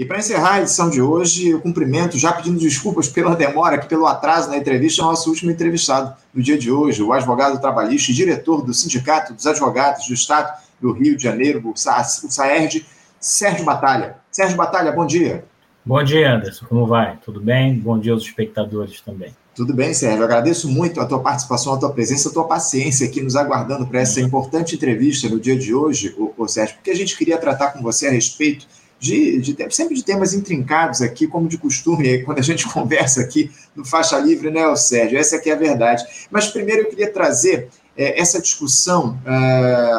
E 0.00 0.04
para 0.06 0.18
encerrar 0.18 0.54
a 0.54 0.60
edição 0.62 0.88
de 0.88 1.02
hoje, 1.02 1.50
eu 1.50 1.60
cumprimento, 1.60 2.16
já 2.16 2.32
pedindo 2.32 2.58
desculpas 2.58 3.06
pela 3.06 3.36
demora, 3.36 3.76
aqui, 3.76 3.86
pelo 3.86 4.06
atraso 4.06 4.48
na 4.48 4.56
entrevista, 4.56 5.02
nosso 5.02 5.28
último 5.28 5.50
entrevistado 5.50 6.16
do 6.32 6.42
dia 6.42 6.56
de 6.56 6.70
hoje, 6.72 7.02
o 7.02 7.12
advogado 7.12 7.60
trabalhista 7.60 8.10
e 8.10 8.14
diretor 8.14 8.64
do 8.64 8.72
Sindicato 8.72 9.34
dos 9.34 9.46
Advogados 9.46 10.06
do 10.06 10.14
Estado 10.14 10.58
do 10.80 10.90
Rio 10.92 11.18
de 11.18 11.22
Janeiro, 11.22 11.62
o 11.68 11.74
SAERD, 11.76 12.86
Sérgio 13.20 13.62
Batalha. 13.62 14.16
Sérgio 14.30 14.56
Batalha, 14.56 14.90
bom 14.90 15.04
dia. 15.04 15.44
Bom 15.84 16.02
dia, 16.02 16.32
Anderson. 16.32 16.64
Como 16.64 16.86
vai? 16.86 17.18
Tudo 17.22 17.38
bem? 17.38 17.78
Bom 17.78 17.98
dia 17.98 18.14
aos 18.14 18.22
espectadores 18.22 19.02
também. 19.02 19.36
Tudo 19.54 19.74
bem, 19.74 19.92
Sérgio. 19.92 20.24
Agradeço 20.24 20.66
muito 20.66 20.98
a 20.98 21.04
tua 21.04 21.20
participação, 21.20 21.74
a 21.74 21.78
tua 21.78 21.92
presença, 21.92 22.30
a 22.30 22.32
tua 22.32 22.44
paciência 22.44 23.06
aqui 23.06 23.20
nos 23.20 23.36
aguardando 23.36 23.86
para 23.86 24.00
essa 24.00 24.18
importante 24.18 24.76
entrevista 24.76 25.28
no 25.28 25.38
dia 25.38 25.58
de 25.58 25.74
hoje, 25.74 26.16
ô, 26.38 26.48
Sérgio, 26.48 26.76
porque 26.76 26.90
a 26.90 26.96
gente 26.96 27.18
queria 27.18 27.36
tratar 27.36 27.72
com 27.72 27.82
você 27.82 28.06
a 28.06 28.10
respeito 28.10 28.66
de, 29.00 29.40
de, 29.40 29.74
sempre 29.74 29.94
de 29.94 30.04
temas 30.04 30.34
intrincados 30.34 31.00
aqui, 31.00 31.26
como 31.26 31.48
de 31.48 31.56
costume, 31.56 32.18
quando 32.22 32.38
a 32.38 32.42
gente 32.42 32.68
conversa 32.68 33.22
aqui 33.22 33.50
no 33.74 33.84
Faixa 33.84 34.18
Livre, 34.18 34.50
né, 34.50 34.76
Sérgio? 34.76 35.18
Essa 35.18 35.36
aqui 35.36 35.50
é 35.50 35.54
a 35.54 35.56
verdade. 35.56 36.04
Mas 36.30 36.48
primeiro 36.48 36.82
eu 36.82 36.90
queria 36.90 37.10
trazer 37.10 37.70
é, 37.96 38.20
essa 38.20 38.40
discussão 38.40 39.18
é, 39.24 39.30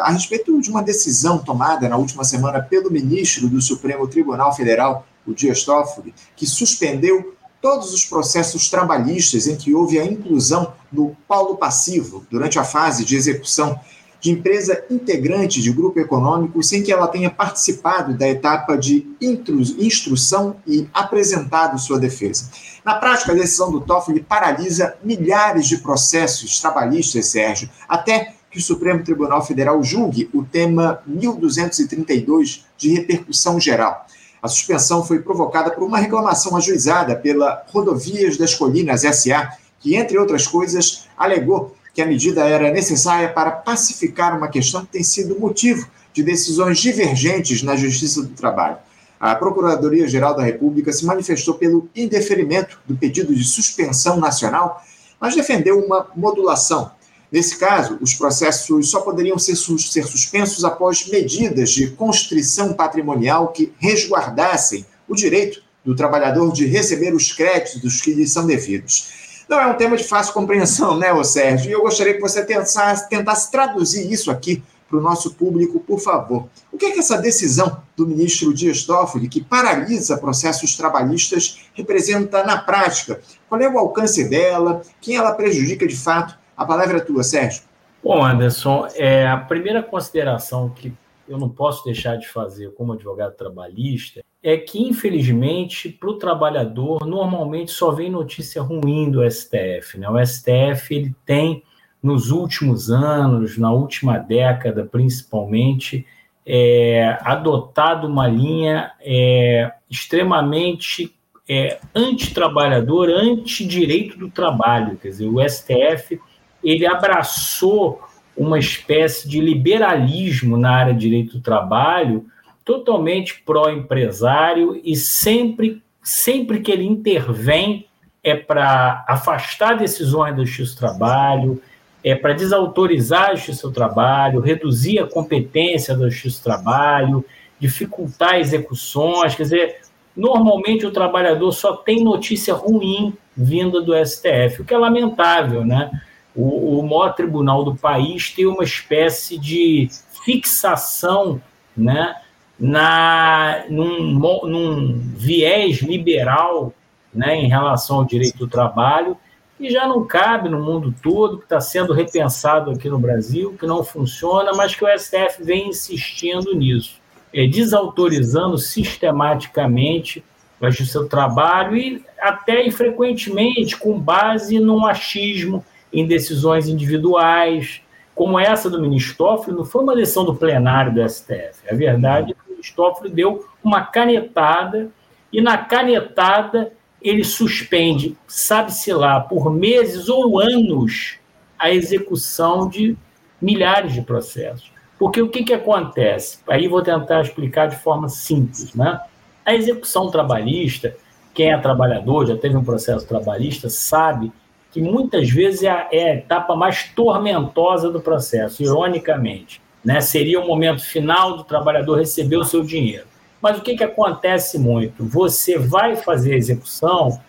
a 0.04 0.12
respeito 0.12 0.62
de 0.62 0.70
uma 0.70 0.84
decisão 0.84 1.40
tomada 1.40 1.90
na 1.90 1.98
última 1.98 2.24
semana 2.24 2.62
pelo 2.62 2.91
ministro 2.91 3.50
do 3.50 3.60
Supremo 3.60 4.08
Tribunal 4.08 4.55
Federal, 4.55 5.05
o 5.26 5.34
Dias 5.34 5.63
Toffoli, 5.63 6.13
que 6.36 6.46
suspendeu 6.46 7.36
todos 7.62 7.94
os 7.94 8.05
processos 8.05 8.70
trabalhistas 8.70 9.48
em 9.48 9.55
que 9.55 9.74
houve 9.74 9.99
a 9.99 10.05
inclusão 10.05 10.74
do 10.91 11.16
paulo 11.27 11.58
passivo 11.58 12.26
durante 12.30 12.58
a 12.58 12.63
fase 12.63 13.05
de 13.05 13.16
execução 13.16 13.80
de 14.22 14.30
empresa 14.30 14.86
integrante 14.90 15.60
de 15.60 15.72
grupo 15.72 16.00
econômico 16.00 16.62
sem 16.62 16.84
que 16.84 16.92
ela 16.92 17.08
tenha 17.08 17.30
participado 17.30 18.14
da 18.16 18.30
etapa 18.30 18.78
de 18.78 19.08
instrução 19.20 20.58
e 20.66 20.88
apresentado 20.94 21.80
sua 21.80 22.00
defesa. 22.00 22.52
Na 22.86 22.94
prática, 22.94 23.32
a 23.32 23.36
decisão 23.36 23.72
do 23.72 23.82
Toffoli 23.82 24.22
paralisa 24.22 24.96
milhares 25.04 25.68
de 25.68 25.78
processos 25.78 26.60
trabalhistas, 26.60 27.26
Sérgio, 27.26 27.68
até 27.90 28.36
que 28.52 28.60
o 28.60 28.62
Supremo 28.62 29.04
Tribunal 29.04 29.44
Federal 29.44 29.82
julgue 29.84 30.30
o 30.34 30.44
tema 30.44 31.02
1232 31.08 32.66
de 32.78 32.94
repercussão 32.94 33.60
geral. 33.60 34.06
A 34.41 34.48
suspensão 34.48 35.04
foi 35.04 35.20
provocada 35.20 35.72
por 35.72 35.84
uma 35.84 35.98
reclamação 35.98 36.56
ajuizada 36.58 37.16
pela 37.16 37.63
Rodovias 37.68 38.38
das 38.38 38.54
Colinas 38.54 39.02
SA, 39.02 39.52
que, 39.80 39.96
entre 39.96 40.18
outras 40.18 40.46
coisas, 40.46 41.08
alegou 41.18 41.76
que 41.94 42.02
a 42.02 42.06
medida 42.06 42.48
era 42.48 42.72
necessária 42.72 43.30
para 43.30 43.52
pacificar 43.52 44.38
uma 44.38 44.48
questão 44.48 44.86
que 44.86 44.92
tem 44.94 45.04
sido 45.04 45.40
motivo 45.40 45.88
de 46.14 46.24
decisões 46.24 46.80
divergentes 46.80 47.64
na 47.64 47.76
Justiça 47.76 48.22
do 48.22 48.30
Trabalho. 48.30 48.78
A 49.20 49.36
Procuradoria-Geral 49.36 50.36
da 50.36 50.44
República 50.44 50.92
se 50.92 51.06
manifestou 51.06 51.54
pelo 51.54 51.90
indeferimento 51.96 52.80
do 52.88 52.98
pedido 52.98 53.36
de 53.36 53.44
suspensão 53.44 54.20
nacional, 54.20 54.84
mas 55.20 55.36
defendeu 55.36 55.80
uma 55.80 56.08
modulação. 56.16 56.92
Nesse 57.32 57.58
caso, 57.58 57.98
os 58.02 58.14
processos 58.14 58.90
só 58.90 59.02
poderiam 59.02 59.38
ser, 59.38 59.56
ser 59.56 60.06
suspensos 60.06 60.66
após 60.66 61.08
medidas 61.08 61.70
de 61.72 61.92
constrição 61.92 62.74
patrimonial 62.74 63.50
que 63.50 63.72
resguardassem 63.78 64.86
o 65.08 65.16
direito 65.16 65.62
do 65.86 65.96
trabalhador 65.96 66.52
de 66.52 66.66
receber 66.66 67.14
os 67.14 67.31
créditos 67.31 68.02
que 68.02 68.14
lhe 68.14 68.28
são 68.28 68.46
devidos. 68.46 69.21
Não 69.52 69.59
é 69.59 69.68
um 69.68 69.75
tema 69.75 69.97
de 69.97 70.06
fácil 70.06 70.34
compreensão, 70.34 70.97
né, 70.97 71.12
ô 71.12 71.25
Sérgio? 71.25 71.69
E 71.69 71.74
eu 71.74 71.81
gostaria 71.81 72.13
que 72.13 72.22
você 72.22 72.46
tentasse, 72.46 73.09
tentasse 73.09 73.52
traduzir 73.52 74.09
isso 74.09 74.31
aqui 74.31 74.63
para 74.88 74.97
o 74.97 75.02
nosso 75.02 75.34
público, 75.34 75.78
por 75.81 76.00
favor. 76.00 76.47
O 76.72 76.78
que 76.78 76.85
é 76.85 76.91
que 76.91 77.00
essa 77.00 77.18
decisão 77.18 77.84
do 77.94 78.07
ministro 78.07 78.53
Dias 78.53 78.85
Toffoli, 78.85 79.28
que 79.28 79.44
paralisa 79.44 80.18
processos 80.18 80.78
trabalhistas, 80.78 81.63
representa 81.74 82.46
na 82.46 82.59
prática? 82.59 83.19
Qual 83.50 83.59
é 83.59 83.68
o 83.68 83.78
alcance 83.78 84.29
dela? 84.29 84.84
Quem 85.02 85.18
ela 85.18 85.34
prejudica 85.34 85.85
de 85.85 85.97
fato? 85.97 86.40
A 86.56 86.66
palavra 86.66 87.00
é 87.00 87.02
tua, 87.02 87.22
Sérgio. 87.22 87.63
Bom, 88.01 88.23
Anderson, 88.23 88.88
é, 88.95 89.28
a 89.28 89.35
primeira 89.35 89.83
consideração 89.83 90.69
que 90.69 90.94
eu 91.28 91.38
não 91.38 91.50
posso 91.50 91.83
deixar 91.83 92.16
de 92.16 92.29
fazer 92.29 92.73
como 92.73 92.94
advogado 92.94 93.35
trabalhista 93.35 94.23
é 94.44 94.57
que, 94.57 94.81
infelizmente, 94.81 95.90
para 95.90 96.09
o 96.09 96.18
trabalhador, 96.18 97.06
normalmente 97.06 97.72
só 97.72 97.91
vem 97.91 98.09
notícia 98.09 98.62
ruim 98.62 99.12
do 99.12 99.29
STF. 99.29 100.00
Né? 100.00 100.09
O 100.09 100.25
STF 100.25 100.96
ele 100.96 101.16
tem, 101.25 101.63
nos 102.02 102.31
últimos 102.31 102.90
anos, 102.90 103.57
na 103.57 103.72
última 103.72 104.18
década 104.18 104.84
principalmente, 104.84 106.06
é, 106.44 107.19
adotado 107.22 108.07
uma 108.07 108.28
linha 108.28 108.91
é, 109.01 109.72
extremamente 109.90 111.16
é, 111.47 111.80
anti-trabalhador, 111.94 113.09
anti-direito 113.09 114.18
do 114.18 114.30
trabalho. 114.30 114.97
Quer 114.97 115.09
dizer, 115.09 115.28
o 115.28 115.40
STF 115.47 116.19
ele 116.63 116.85
abraçou 116.88 118.01
uma 118.35 118.57
espécie 118.57 119.30
de 119.30 119.40
liberalismo 119.40 120.57
na 120.57 120.72
área 120.72 120.94
de 120.94 121.00
direito 121.01 121.38
do 121.38 121.44
trabalho, 121.44 122.25
totalmente 122.63 123.41
pró-empresário 123.45 124.79
e 124.83 124.95
sempre, 124.95 125.81
sempre 126.03 126.59
que 126.59 126.72
ele 126.72 126.85
intervém 126.85 127.88
é 128.23 128.35
para 128.35 129.03
afastar 129.07 129.77
decisões 129.77 130.35
da 130.35 130.44
Justiça 130.44 130.75
do 130.75 130.79
Trabalho, 130.79 131.61
é 132.03 132.16
para 132.16 132.33
desautorizar 132.33 133.29
a 133.29 133.35
Justiça 133.35 133.67
do 133.67 133.73
Trabalho, 133.73 134.39
reduzir 134.39 135.00
a 135.00 135.07
competência 135.07 135.95
da 135.95 136.09
Justiça 136.09 136.39
do 136.39 136.44
Trabalho, 136.44 137.25
dificultar 137.59 138.39
execuções, 138.39 139.35
quer 139.35 139.44
dizer, 139.44 139.81
normalmente 140.16 140.85
o 140.85 140.91
trabalhador 140.91 141.51
só 141.51 141.75
tem 141.75 142.03
notícia 142.03 142.53
ruim 142.53 143.16
vinda 143.38 143.81
do 143.81 143.94
STF, 144.05 144.61
o 144.61 144.66
que 144.66 144.73
é 144.73 144.77
lamentável, 144.77 145.63
né? 145.63 145.91
O, 146.35 146.79
o 146.79 146.83
maior 146.83 147.13
tribunal 147.13 147.63
do 147.63 147.75
país 147.75 148.31
tem 148.31 148.45
uma 148.45 148.63
espécie 148.63 149.38
de 149.38 149.89
fixação, 150.23 151.41
né? 151.75 152.16
Na, 152.61 153.63
num, 153.69 154.13
num 154.44 155.01
viés 155.16 155.81
liberal 155.81 156.72
né, 157.11 157.35
em 157.35 157.47
relação 157.47 157.97
ao 157.97 158.05
direito 158.05 158.38
do 158.38 158.47
trabalho, 158.47 159.17
que 159.57 159.72
já 159.72 159.88
não 159.88 160.05
cabe 160.05 160.47
no 160.47 160.61
mundo 160.61 160.94
todo, 161.01 161.39
que 161.39 161.44
está 161.44 161.59
sendo 161.59 161.91
repensado 161.91 162.69
aqui 162.69 162.88
no 162.88 163.00
Brasil, 163.00 163.55
que 163.59 163.66
não 163.66 163.83
funciona, 163.83 164.53
mas 164.53 164.75
que 164.75 164.85
o 164.85 165.00
STF 165.00 165.44
vem 165.44 165.69
insistindo 165.69 166.53
nisso, 166.55 167.01
é, 167.33 167.47
desautorizando 167.47 168.57
sistematicamente 168.59 170.23
a 170.61 170.69
Justiça 170.69 171.00
do 171.00 171.09
Trabalho 171.09 171.75
e 171.75 172.05
até 172.19 172.63
e 172.66 172.69
frequentemente 172.69 173.75
com 173.75 174.00
base 174.00 174.59
no 174.59 174.85
achismo 174.85 175.66
em 175.91 176.05
decisões 176.05 176.67
individuais, 176.67 177.81
como 178.13 178.38
essa 178.38 178.69
do 178.69 178.79
ministro 178.79 179.17
Toffoli, 179.17 179.57
não 179.57 179.66
foi 179.66 179.81
uma 179.81 179.95
decisão 179.95 180.23
do 180.23 180.35
plenário 180.35 180.94
do 180.94 181.09
STF. 181.09 181.67
A 181.69 181.73
verdade 181.73 182.33
é 182.33 182.50
Toffoli 182.69 183.09
deu 183.09 183.45
uma 183.63 183.83
canetada 183.85 184.91
e 185.31 185.41
na 185.41 185.57
canetada 185.57 186.73
ele 187.01 187.23
suspende, 187.23 188.16
sabe-se 188.27 188.94
lá, 188.94 189.19
por 189.19 189.51
meses 189.51 190.07
ou 190.07 190.39
anos, 190.39 191.17
a 191.57 191.71
execução 191.71 192.69
de 192.69 192.95
milhares 193.41 193.94
de 193.94 194.01
processos. 194.01 194.71
Porque 195.00 195.21
o 195.21 195.29
que, 195.29 195.44
que 195.44 195.53
acontece? 195.53 196.39
Aí 196.47 196.67
vou 196.67 196.83
tentar 196.83 197.21
explicar 197.21 197.67
de 197.67 197.75
forma 197.77 198.07
simples. 198.07 198.73
Né? 198.75 199.00
A 199.44 199.55
execução 199.55 200.11
trabalhista, 200.11 200.95
quem 201.33 201.51
é 201.51 201.57
trabalhador, 201.57 202.27
já 202.27 202.38
teve 202.38 202.55
um 202.55 202.63
processo 202.63 203.07
trabalhista, 203.07 203.67
sabe 203.67 204.31
que 204.71 204.79
muitas 204.79 205.29
vezes 205.29 205.63
é 205.63 205.69
a, 205.69 205.88
é 205.91 206.11
a 206.11 206.16
etapa 206.16 206.55
mais 206.55 206.83
tormentosa 206.94 207.89
do 207.89 208.00
processo, 208.00 208.61
ironicamente 208.61 209.59
né? 209.84 210.02
Seria 210.02 210.40
o 210.40 210.47
momento 210.47 210.84
final 210.84 211.38
do 211.38 211.44
trabalhador 211.44 211.97
receber 211.97 212.38
o 212.38 212.44
seu 212.44 212.64
dinheiro. 212.64 213.06
Mas 213.42 213.58
o 213.58 213.62
que, 213.62 213.75
que 213.75 213.84
acontece 213.84 214.59
muito? 214.59 215.03
Você 215.06 215.57
vai 215.57 215.95
fazer 215.95 216.33
a 216.33 216.38
execução 216.38 217.19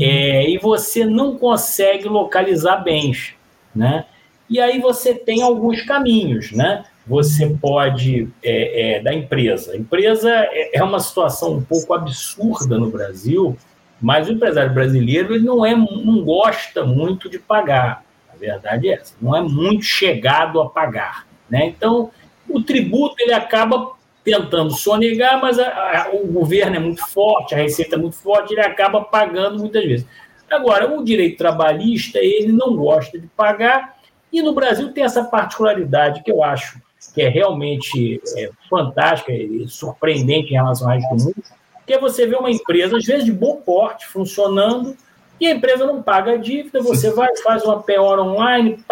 é, 0.00 0.48
e 0.48 0.58
você 0.58 1.04
não 1.04 1.36
consegue 1.36 2.08
localizar 2.08 2.76
bens, 2.78 3.34
né? 3.74 4.06
E 4.48 4.58
aí 4.58 4.80
você 4.80 5.14
tem 5.14 5.42
alguns 5.42 5.82
caminhos, 5.82 6.50
né? 6.50 6.84
Você 7.06 7.46
pode, 7.60 8.28
é, 8.42 8.96
é, 8.96 9.02
da 9.02 9.14
empresa. 9.14 9.72
A 9.72 9.76
empresa 9.76 10.30
é, 10.30 10.78
é 10.78 10.82
uma 10.82 10.98
situação 10.98 11.54
um 11.54 11.62
pouco 11.62 11.94
absurda 11.94 12.78
no 12.78 12.90
Brasil, 12.90 13.56
mas 14.00 14.28
o 14.28 14.32
empresário 14.32 14.72
brasileiro 14.72 15.34
ele 15.34 15.44
não, 15.44 15.64
é, 15.64 15.74
não 15.74 16.22
gosta 16.24 16.84
muito 16.84 17.28
de 17.28 17.38
pagar. 17.38 18.02
A 18.32 18.36
verdade 18.36 18.88
é 18.88 18.94
essa, 18.94 19.14
não 19.20 19.36
é 19.36 19.42
muito 19.42 19.84
chegado 19.84 20.60
a 20.60 20.68
pagar. 20.68 21.29
Né? 21.50 21.66
Então, 21.66 22.10
o 22.48 22.62
tributo 22.62 23.16
ele 23.18 23.32
acaba 23.32 23.92
tentando 24.24 24.70
sonegar, 24.72 25.40
mas 25.40 25.58
a, 25.58 25.66
a, 25.66 26.10
o 26.12 26.26
governo 26.26 26.76
é 26.76 26.78
muito 26.78 27.06
forte, 27.08 27.54
a 27.54 27.58
receita 27.58 27.96
é 27.96 27.98
muito 27.98 28.16
forte, 28.16 28.52
ele 28.52 28.60
acaba 28.60 29.02
pagando 29.02 29.58
muitas 29.58 29.84
vezes. 29.84 30.06
Agora, 30.50 30.92
o 30.92 31.04
direito 31.04 31.38
trabalhista, 31.38 32.18
ele 32.18 32.52
não 32.52 32.76
gosta 32.76 33.18
de 33.18 33.26
pagar, 33.28 33.96
e 34.32 34.42
no 34.42 34.52
Brasil 34.52 34.92
tem 34.92 35.04
essa 35.04 35.24
particularidade 35.24 36.22
que 36.22 36.30
eu 36.30 36.42
acho 36.42 36.80
que 37.14 37.22
é 37.22 37.28
realmente 37.28 38.20
é, 38.36 38.50
fantástica 38.68 39.32
e 39.32 39.66
surpreendente 39.68 40.50
em 40.50 40.56
relação 40.56 40.88
ao 40.88 40.94
resto 40.94 41.16
do 41.16 41.24
mundo, 41.24 41.42
Porque 41.78 41.98
você 41.98 42.26
vê 42.26 42.36
uma 42.36 42.50
empresa, 42.50 42.98
às 42.98 43.04
vezes 43.04 43.24
de 43.24 43.32
bom 43.32 43.56
porte, 43.56 44.06
funcionando, 44.06 44.96
e 45.40 45.46
a 45.46 45.50
empresa 45.52 45.86
não 45.86 46.02
paga 46.02 46.32
a 46.32 46.36
dívida, 46.36 46.82
você 46.82 47.10
vai, 47.10 47.34
faz 47.38 47.64
uma 47.64 47.82
PO 47.82 48.20
online, 48.20 48.84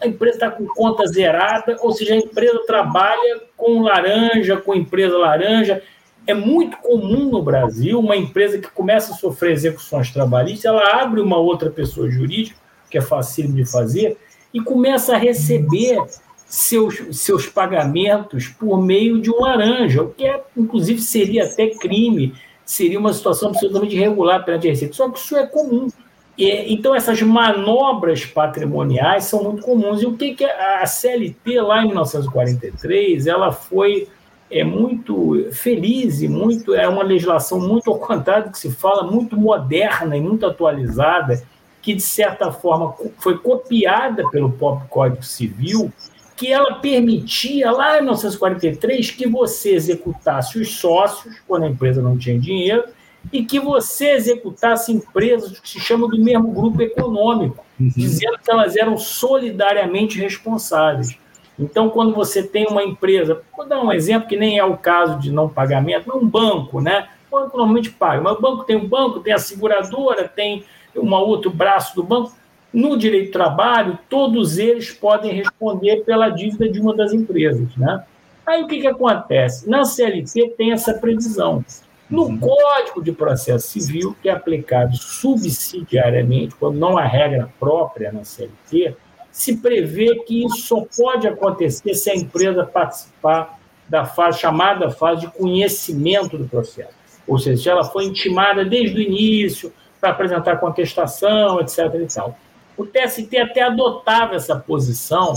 a 0.00 0.06
empresa 0.06 0.36
está 0.36 0.50
com 0.50 0.66
conta 0.66 1.06
zerada, 1.06 1.76
ou 1.80 1.92
seja, 1.92 2.14
a 2.14 2.16
empresa 2.16 2.60
trabalha 2.66 3.40
com 3.56 3.82
laranja, 3.82 4.56
com 4.56 4.74
empresa 4.74 5.16
laranja. 5.16 5.82
É 6.26 6.34
muito 6.34 6.76
comum 6.78 7.30
no 7.30 7.42
Brasil 7.42 7.98
uma 7.98 8.16
empresa 8.16 8.58
que 8.58 8.70
começa 8.70 9.12
a 9.12 9.16
sofrer 9.16 9.52
execuções 9.52 10.10
trabalhistas, 10.10 10.64
ela 10.64 11.02
abre 11.02 11.20
uma 11.20 11.38
outra 11.38 11.70
pessoa 11.70 12.10
jurídica, 12.10 12.58
que 12.90 12.98
é 12.98 13.00
fácil 13.00 13.52
de 13.52 13.64
fazer, 13.64 14.16
e 14.52 14.60
começa 14.60 15.14
a 15.14 15.18
receber 15.18 15.98
seus, 16.46 17.00
seus 17.12 17.46
pagamentos 17.46 18.48
por 18.48 18.82
meio 18.82 19.20
de 19.20 19.30
um 19.30 19.40
laranja, 19.40 20.02
o 20.02 20.10
que 20.10 20.24
é, 20.24 20.42
inclusive 20.56 21.00
seria 21.00 21.44
até 21.44 21.68
crime, 21.68 22.34
seria 22.64 22.98
uma 22.98 23.12
situação 23.12 23.50
absolutamente 23.50 23.94
irregular 23.94 24.44
perante 24.44 24.66
a 24.66 24.70
Receita. 24.70 24.94
Só 24.94 25.08
que 25.10 25.18
isso 25.18 25.36
é 25.36 25.46
comum. 25.46 25.88
E, 26.36 26.72
então, 26.72 26.94
essas 26.94 27.20
manobras 27.22 28.24
patrimoniais 28.24 29.24
são 29.24 29.42
muito 29.44 29.62
comuns. 29.62 30.02
E 30.02 30.06
o 30.06 30.16
que, 30.16 30.34
que 30.34 30.44
a 30.44 30.84
CLT, 30.86 31.60
lá 31.60 31.82
em 31.82 31.88
1943, 31.88 33.26
ela 33.26 33.52
foi 33.52 34.08
é 34.50 34.64
muito 34.64 35.48
feliz 35.52 36.22
e 36.22 36.28
muito 36.28 36.74
é 36.74 36.88
uma 36.88 37.04
legislação 37.04 37.60
muito 37.60 37.88
ao 37.88 38.00
contrário 38.00 38.46
do 38.46 38.50
que 38.50 38.58
se 38.58 38.72
fala, 38.72 39.08
muito 39.08 39.36
moderna 39.36 40.16
e 40.16 40.20
muito 40.20 40.44
atualizada, 40.44 41.40
que 41.80 41.94
de 41.94 42.02
certa 42.02 42.50
forma 42.50 42.92
foi 43.18 43.38
copiada 43.38 44.28
pelo 44.28 44.50
próprio 44.50 44.88
Código 44.88 45.22
Civil 45.22 45.92
que 46.40 46.50
ela 46.50 46.76
permitia, 46.76 47.70
lá 47.70 47.98
em 47.98 48.00
1943, 48.00 49.10
que 49.10 49.28
você 49.28 49.74
executasse 49.74 50.58
os 50.58 50.74
sócios, 50.74 51.34
quando 51.46 51.64
a 51.64 51.68
empresa 51.68 52.00
não 52.00 52.16
tinha 52.16 52.38
dinheiro, 52.38 52.84
e 53.32 53.44
que 53.44 53.60
você 53.60 54.10
executasse 54.12 54.92
empresas 54.92 55.60
que 55.60 55.68
se 55.68 55.80
chamam 55.80 56.08
do 56.08 56.18
mesmo 56.18 56.50
grupo 56.52 56.82
econômico, 56.82 57.64
uhum. 57.78 57.88
dizendo 57.88 58.38
que 58.38 58.50
elas 58.50 58.76
eram 58.76 58.96
solidariamente 58.96 60.18
responsáveis. 60.18 61.16
Então, 61.58 61.90
quando 61.90 62.14
você 62.14 62.42
tem 62.42 62.66
uma 62.66 62.82
empresa, 62.82 63.42
vou 63.54 63.66
dar 63.66 63.82
um 63.82 63.92
exemplo 63.92 64.28
que 64.28 64.36
nem 64.36 64.58
é 64.58 64.64
o 64.64 64.78
caso 64.78 65.18
de 65.18 65.30
não 65.30 65.48
pagamento, 65.48 66.16
um 66.16 66.26
banco, 66.26 66.80
né? 66.80 67.08
O 67.30 67.38
banco 67.38 67.56
normalmente 67.56 67.90
paga, 67.90 68.22
mas 68.22 68.38
o 68.38 68.40
banco 68.40 68.64
tem 68.64 68.76
um 68.76 68.88
banco, 68.88 69.20
tem 69.20 69.34
a 69.34 69.38
seguradora, 69.38 70.26
tem 70.26 70.64
um 70.96 71.12
outro 71.12 71.50
braço 71.50 71.94
do 71.94 72.02
banco. 72.02 72.32
No 72.72 72.96
direito 72.96 73.26
do 73.26 73.32
trabalho, 73.32 73.98
todos 74.08 74.56
eles 74.56 74.90
podem 74.90 75.32
responder 75.32 76.02
pela 76.04 76.30
dívida 76.30 76.68
de 76.68 76.80
uma 76.80 76.94
das 76.94 77.12
empresas. 77.12 77.76
Né? 77.76 78.04
Aí 78.46 78.62
o 78.62 78.66
que, 78.66 78.80
que 78.80 78.86
acontece? 78.86 79.68
Na 79.68 79.84
CLT 79.84 80.54
tem 80.56 80.72
essa 80.72 80.94
previsão. 80.94 81.64
No. 82.10 82.38
Código 82.38 83.02
de 83.02 83.12
Processo 83.12 83.68
Civil, 83.68 84.16
que 84.20 84.28
é 84.28 84.32
aplicado 84.32 84.96
subsidiariamente, 84.96 86.54
quando 86.56 86.78
não 86.78 86.98
há 86.98 87.04
regra 87.04 87.52
própria 87.58 88.10
na 88.10 88.24
CLT, 88.24 88.96
se 89.30 89.56
prevê 89.58 90.16
que 90.24 90.44
isso 90.44 90.62
só 90.62 90.84
pode 90.96 91.28
acontecer 91.28 91.94
se 91.94 92.10
a 92.10 92.16
empresa 92.16 92.64
participar 92.64 93.58
da 93.88 94.04
fase 94.04 94.40
chamada 94.40 94.90
fase 94.90 95.22
de 95.22 95.28
conhecimento 95.28 96.36
do 96.36 96.48
processo. 96.48 96.94
Ou 97.26 97.38
seja, 97.38 97.62
se 97.62 97.68
ela 97.68 97.84
foi 97.84 98.04
intimada 98.04 98.64
desde 98.64 98.96
o 98.96 99.00
início 99.00 99.72
para 100.00 100.10
apresentar 100.10 100.56
contestação, 100.56 101.60
etc. 101.60 101.78
E 101.94 102.06
tal. 102.06 102.36
O 102.76 102.86
TST 102.86 103.36
até 103.36 103.62
adotava 103.62 104.34
essa 104.34 104.56
posição 104.56 105.34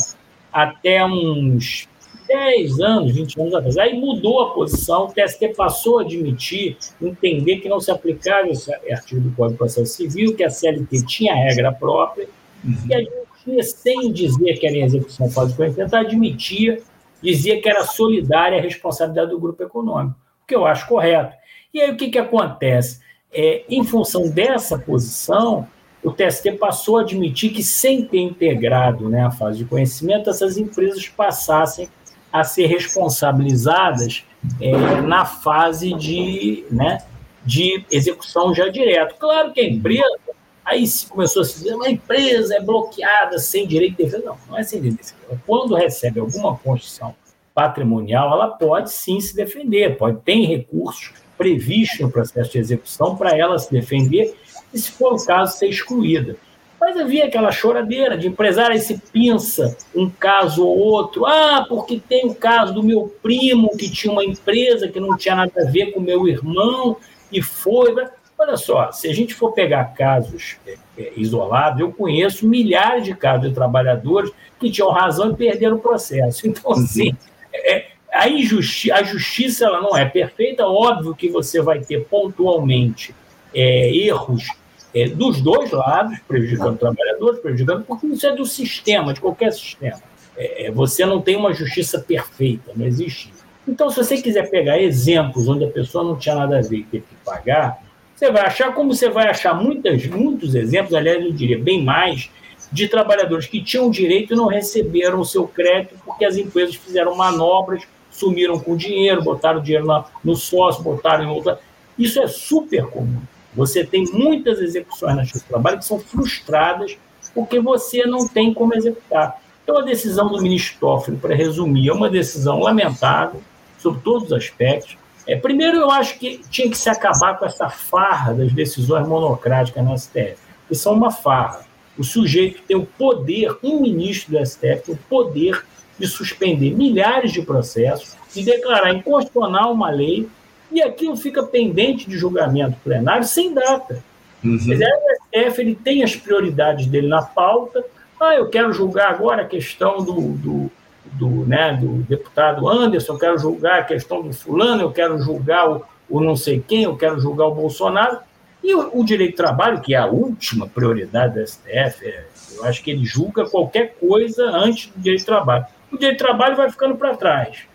até 0.51 1.03
uns 1.05 1.89
10 2.33 2.79
anos, 2.79 3.13
20 3.13 3.39
anos 3.39 3.53
atrás. 3.53 3.77
Aí 3.77 3.93
mudou 3.93 4.41
a 4.41 4.53
posição, 4.55 5.05
o 5.05 5.13
TST 5.13 5.49
passou 5.49 5.99
a 5.99 6.01
admitir, 6.01 6.77
entender 6.99 7.57
que 7.57 7.69
não 7.69 7.79
se 7.79 7.91
aplicava 7.91 8.49
esse 8.49 8.73
artigo 8.91 9.21
do 9.21 9.31
Código 9.35 9.51
de 9.51 9.57
Processo 9.59 9.93
Civil, 9.93 10.35
que 10.35 10.43
a 10.43 10.49
CLT 10.49 11.05
tinha 11.05 11.35
regra 11.35 11.71
própria, 11.71 12.27
uhum. 12.65 12.75
e 12.89 12.95
a 12.95 12.99
gente, 12.99 13.63
sem 13.63 14.11
dizer 14.11 14.57
que 14.57 14.65
era 14.65 14.75
em 14.75 14.83
execução 14.83 15.29
fase 15.29 15.51
de 15.51 15.57
conhecimento, 15.57 15.95
admitia, 15.95 16.81
dizia 17.21 17.61
que 17.61 17.69
era 17.69 17.83
solidária 17.83 18.57
a 18.57 18.61
responsabilidade 18.61 19.29
do 19.29 19.39
grupo 19.39 19.61
econômico, 19.61 20.15
o 20.43 20.47
que 20.47 20.55
eu 20.55 20.65
acho 20.65 20.87
correto. 20.87 21.35
E 21.71 21.81
aí 21.81 21.91
o 21.91 21.97
que, 21.97 22.09
que 22.09 22.17
acontece? 22.17 22.99
É, 23.31 23.63
em 23.69 23.83
função 23.83 24.27
dessa 24.27 24.79
posição, 24.79 25.67
o 26.03 26.11
TST 26.11 26.53
passou 26.53 26.97
a 26.97 27.01
admitir 27.01 27.51
que, 27.51 27.63
sem 27.63 28.03
ter 28.03 28.19
integrado 28.19 29.07
né, 29.07 29.23
a 29.23 29.31
fase 29.31 29.59
de 29.59 29.65
conhecimento, 29.65 30.29
essas 30.29 30.57
empresas 30.57 31.07
passassem 31.07 31.87
a 32.33 32.43
ser 32.43 32.65
responsabilizadas 32.65 34.25
é, 34.59 35.01
na 35.01 35.23
fase 35.23 35.93
de, 35.93 36.65
né, 36.71 36.97
de 37.45 37.85
execução 37.91 38.55
já 38.55 38.69
direto. 38.69 39.15
Claro 39.19 39.53
que 39.53 39.61
a 39.61 39.69
empresa, 39.69 40.17
aí 40.65 40.83
começou 41.07 41.43
a 41.43 41.45
se 41.45 41.59
dizer, 41.59 41.75
uma 41.75 41.87
empresa 41.87 42.55
é 42.55 42.59
bloqueada 42.59 43.37
sem 43.37 43.67
direito 43.67 43.97
de 43.97 44.05
defesa. 44.05 44.23
Não, 44.25 44.37
não 44.49 44.57
é 44.57 44.63
sem 44.63 44.81
direito 44.81 45.03
de 45.03 45.11
defesa. 45.13 45.41
Quando 45.45 45.75
recebe 45.75 46.19
alguma 46.19 46.57
constituição 46.57 47.15
patrimonial, 47.53 48.33
ela 48.33 48.47
pode 48.47 48.91
sim 48.91 49.21
se 49.21 49.35
defender, 49.35 49.95
pode 49.95 50.19
ter 50.21 50.43
recursos 50.43 51.13
previstos 51.37 51.99
no 51.99 52.09
processo 52.09 52.51
de 52.51 52.57
execução 52.57 53.15
para 53.15 53.37
ela 53.37 53.59
se 53.59 53.71
defender 53.71 54.35
e, 54.73 54.79
se 54.79 54.89
for 54.89 55.13
o 55.13 55.23
caso, 55.23 55.55
ser 55.55 55.67
excluída. 55.67 56.35
Mas 56.83 56.97
havia 56.97 57.27
aquela 57.27 57.49
choradeira 57.49 58.17
de 58.17 58.27
empresário, 58.27 58.73
aí 58.73 58.79
se 58.81 58.97
pinça 58.97 59.77
um 59.95 60.09
caso 60.09 60.67
ou 60.67 60.77
outro. 60.77 61.25
Ah, 61.25 61.65
porque 61.69 61.97
tem 61.97 62.27
o 62.27 62.35
caso 62.35 62.73
do 62.73 62.83
meu 62.83 63.07
primo 63.23 63.77
que 63.77 63.89
tinha 63.89 64.11
uma 64.11 64.25
empresa 64.25 64.89
que 64.89 64.99
não 64.99 65.15
tinha 65.15 65.33
nada 65.33 65.61
a 65.61 65.71
ver 65.71 65.93
com 65.93 66.01
o 66.01 66.03
meu 66.03 66.27
irmão 66.27 66.97
e 67.31 67.41
foi. 67.41 67.95
Olha 68.37 68.57
só, 68.57 68.91
se 68.91 69.07
a 69.07 69.13
gente 69.13 69.33
for 69.33 69.53
pegar 69.53 69.93
casos 69.93 70.57
é, 70.67 70.75
é, 70.97 71.13
isolados, 71.15 71.79
eu 71.79 71.89
conheço 71.89 72.45
milhares 72.45 73.05
de 73.05 73.15
casos 73.15 73.47
de 73.47 73.55
trabalhadores 73.55 74.29
que 74.59 74.69
tinham 74.69 74.91
razão 74.91 75.31
e 75.31 75.35
perderam 75.37 75.77
o 75.77 75.79
processo. 75.79 76.45
Então, 76.49 76.73
uhum. 76.73 76.83
assim, 76.83 77.15
é, 77.53 77.85
a, 78.11 78.27
injusti 78.27 78.91
a 78.91 79.01
justiça 79.03 79.63
ela 79.63 79.79
não 79.79 79.95
é 79.95 80.03
perfeita, 80.03 80.67
óbvio 80.67 81.15
que 81.15 81.29
você 81.29 81.61
vai 81.61 81.79
ter 81.79 82.03
pontualmente 82.07 83.15
é, 83.53 83.89
erros 83.95 84.49
é, 84.93 85.07
dos 85.07 85.41
dois 85.41 85.71
lados, 85.71 86.17
prejudicando 86.27 86.77
trabalhadores, 86.77 87.39
prejudicando, 87.39 87.83
porque 87.83 88.07
isso 88.07 88.27
é 88.27 88.35
do 88.35 88.45
sistema, 88.45 89.13
de 89.13 89.19
qualquer 89.19 89.51
sistema. 89.51 89.99
É, 90.37 90.67
é, 90.67 90.71
você 90.71 91.05
não 91.05 91.21
tem 91.21 91.35
uma 91.35 91.53
justiça 91.53 91.99
perfeita, 91.99 92.71
não 92.75 92.85
existe. 92.85 93.31
Então, 93.67 93.89
se 93.89 93.97
você 93.97 94.21
quiser 94.21 94.49
pegar 94.49 94.79
exemplos 94.79 95.47
onde 95.47 95.63
a 95.63 95.69
pessoa 95.69 96.03
não 96.03 96.17
tinha 96.17 96.35
nada 96.35 96.59
a 96.59 96.61
ver 96.61 96.77
e 96.77 96.83
teve 96.83 97.05
que 97.05 97.15
pagar, 97.23 97.81
você 98.15 98.31
vai 98.31 98.45
achar, 98.45 98.73
como 98.73 98.93
você 98.93 99.09
vai 99.09 99.29
achar 99.29 99.53
muitas, 99.53 100.05
muitos 100.07 100.53
exemplos, 100.53 100.93
aliás, 100.93 101.23
eu 101.23 101.31
diria 101.31 101.57
bem 101.57 101.83
mais, 101.83 102.29
de 102.71 102.87
trabalhadores 102.87 103.45
que 103.45 103.61
tinham 103.61 103.89
direito 103.89 104.33
e 104.33 104.35
não 104.35 104.47
receberam 104.47 105.19
o 105.19 105.25
seu 105.25 105.47
crédito 105.47 105.95
porque 106.03 106.25
as 106.25 106.37
empresas 106.37 106.75
fizeram 106.75 107.15
manobras, 107.15 107.83
sumiram 108.09 108.59
com 108.59 108.75
dinheiro, 108.75 109.23
botaram 109.23 109.61
dinheiro 109.61 109.85
no 110.23 110.35
sócio, 110.35 110.83
botaram 110.83 111.23
em 111.23 111.27
outra. 111.27 111.59
Isso 111.97 112.19
é 112.19 112.27
super 112.27 112.85
comum. 112.87 113.21
Você 113.55 113.83
tem 113.83 114.05
muitas 114.11 114.59
execuções 114.59 115.15
na 115.15 115.23
justiça 115.23 115.45
trabalho 115.47 115.77
que 115.77 115.85
são 115.85 115.99
frustradas 115.99 116.97
porque 117.33 117.59
você 117.59 118.05
não 118.05 118.27
tem 118.27 118.53
como 118.53 118.73
executar. 118.75 119.41
Então, 119.63 119.77
a 119.77 119.81
decisão 119.81 120.27
do 120.27 120.41
ministro 120.41 120.79
Toffoli, 120.79 121.17
para 121.17 121.35
resumir, 121.35 121.89
é 121.89 121.93
uma 121.93 122.09
decisão 122.09 122.59
lamentável, 122.59 123.41
sobre 123.79 124.01
todos 124.01 124.27
os 124.27 124.33
aspectos. 124.33 124.97
É, 125.27 125.35
primeiro, 125.35 125.77
eu 125.77 125.91
acho 125.91 126.19
que 126.19 126.41
tinha 126.49 126.69
que 126.69 126.77
se 126.77 126.89
acabar 126.89 127.37
com 127.37 127.45
essa 127.45 127.69
farra 127.69 128.33
das 128.33 128.51
decisões 128.51 129.07
monocráticas 129.07 129.83
na 129.83 129.97
STF, 129.97 130.37
que 130.67 130.75
são 130.75 130.93
uma 130.93 131.11
farra. 131.11 131.65
O 131.97 132.03
sujeito 132.03 132.61
tem 132.63 132.75
o 132.75 132.85
poder, 132.85 133.57
um 133.63 133.81
ministro 133.81 134.37
do 134.37 134.45
STF 134.45 134.91
o 134.91 134.97
poder 135.09 135.65
de 135.99 136.07
suspender 136.07 136.75
milhares 136.75 137.31
de 137.31 137.41
processos, 137.41 138.15
de 138.33 138.43
declarar 138.43 138.93
inconstitucional 138.93 139.71
uma 139.71 139.91
lei 139.91 140.27
e 140.73 140.81
aquilo 140.81 141.15
fica 141.15 141.43
pendente 141.43 142.09
de 142.09 142.17
julgamento 142.17 142.77
plenário 142.83 143.25
sem 143.25 143.53
data. 143.53 144.03
Uhum. 144.43 144.57
STF 144.57 145.61
ele 145.61 145.75
tem 145.75 146.03
as 146.03 146.15
prioridades 146.15 146.87
dele 146.87 147.07
na 147.07 147.21
pauta. 147.21 147.85
Ah, 148.19 148.35
eu 148.35 148.49
quero 148.49 148.73
julgar 148.73 149.11
agora 149.11 149.43
a 149.43 149.47
questão 149.47 150.03
do, 150.03 150.33
do, 150.33 150.71
do, 151.05 151.45
né, 151.45 151.77
do 151.79 152.03
deputado 152.03 152.67
Anderson, 152.67 153.13
eu 153.13 153.19
quero 153.19 153.37
julgar 153.37 153.79
a 153.79 153.83
questão 153.83 154.21
do 154.21 154.33
fulano, 154.33 154.81
eu 154.81 154.91
quero 154.91 155.19
julgar 155.19 155.69
o, 155.69 155.83
o 156.09 156.19
não 156.19 156.35
sei 156.35 156.63
quem, 156.65 156.83
eu 156.83 156.97
quero 156.97 157.19
julgar 157.19 157.47
o 157.47 157.55
Bolsonaro. 157.55 158.19
E 158.63 158.73
o, 158.73 158.99
o 158.99 159.03
direito 159.03 159.31
de 159.31 159.37
trabalho, 159.37 159.81
que 159.81 159.93
é 159.93 159.97
a 159.97 160.05
última 160.05 160.67
prioridade 160.67 161.33
do 161.33 161.45
STF, 161.45 162.05
é, 162.05 162.25
eu 162.55 162.65
acho 162.65 162.81
que 162.81 162.91
ele 162.91 163.05
julga 163.05 163.45
qualquer 163.45 163.95
coisa 163.99 164.49
antes 164.49 164.87
do 164.87 165.01
direito 165.01 165.19
de 165.19 165.25
trabalho. 165.25 165.65
O 165.91 165.97
direito 165.97 166.17
de 166.17 166.23
trabalho 166.23 166.55
vai 166.55 166.71
ficando 166.71 166.95
para 166.95 167.15
trás. 167.15 167.65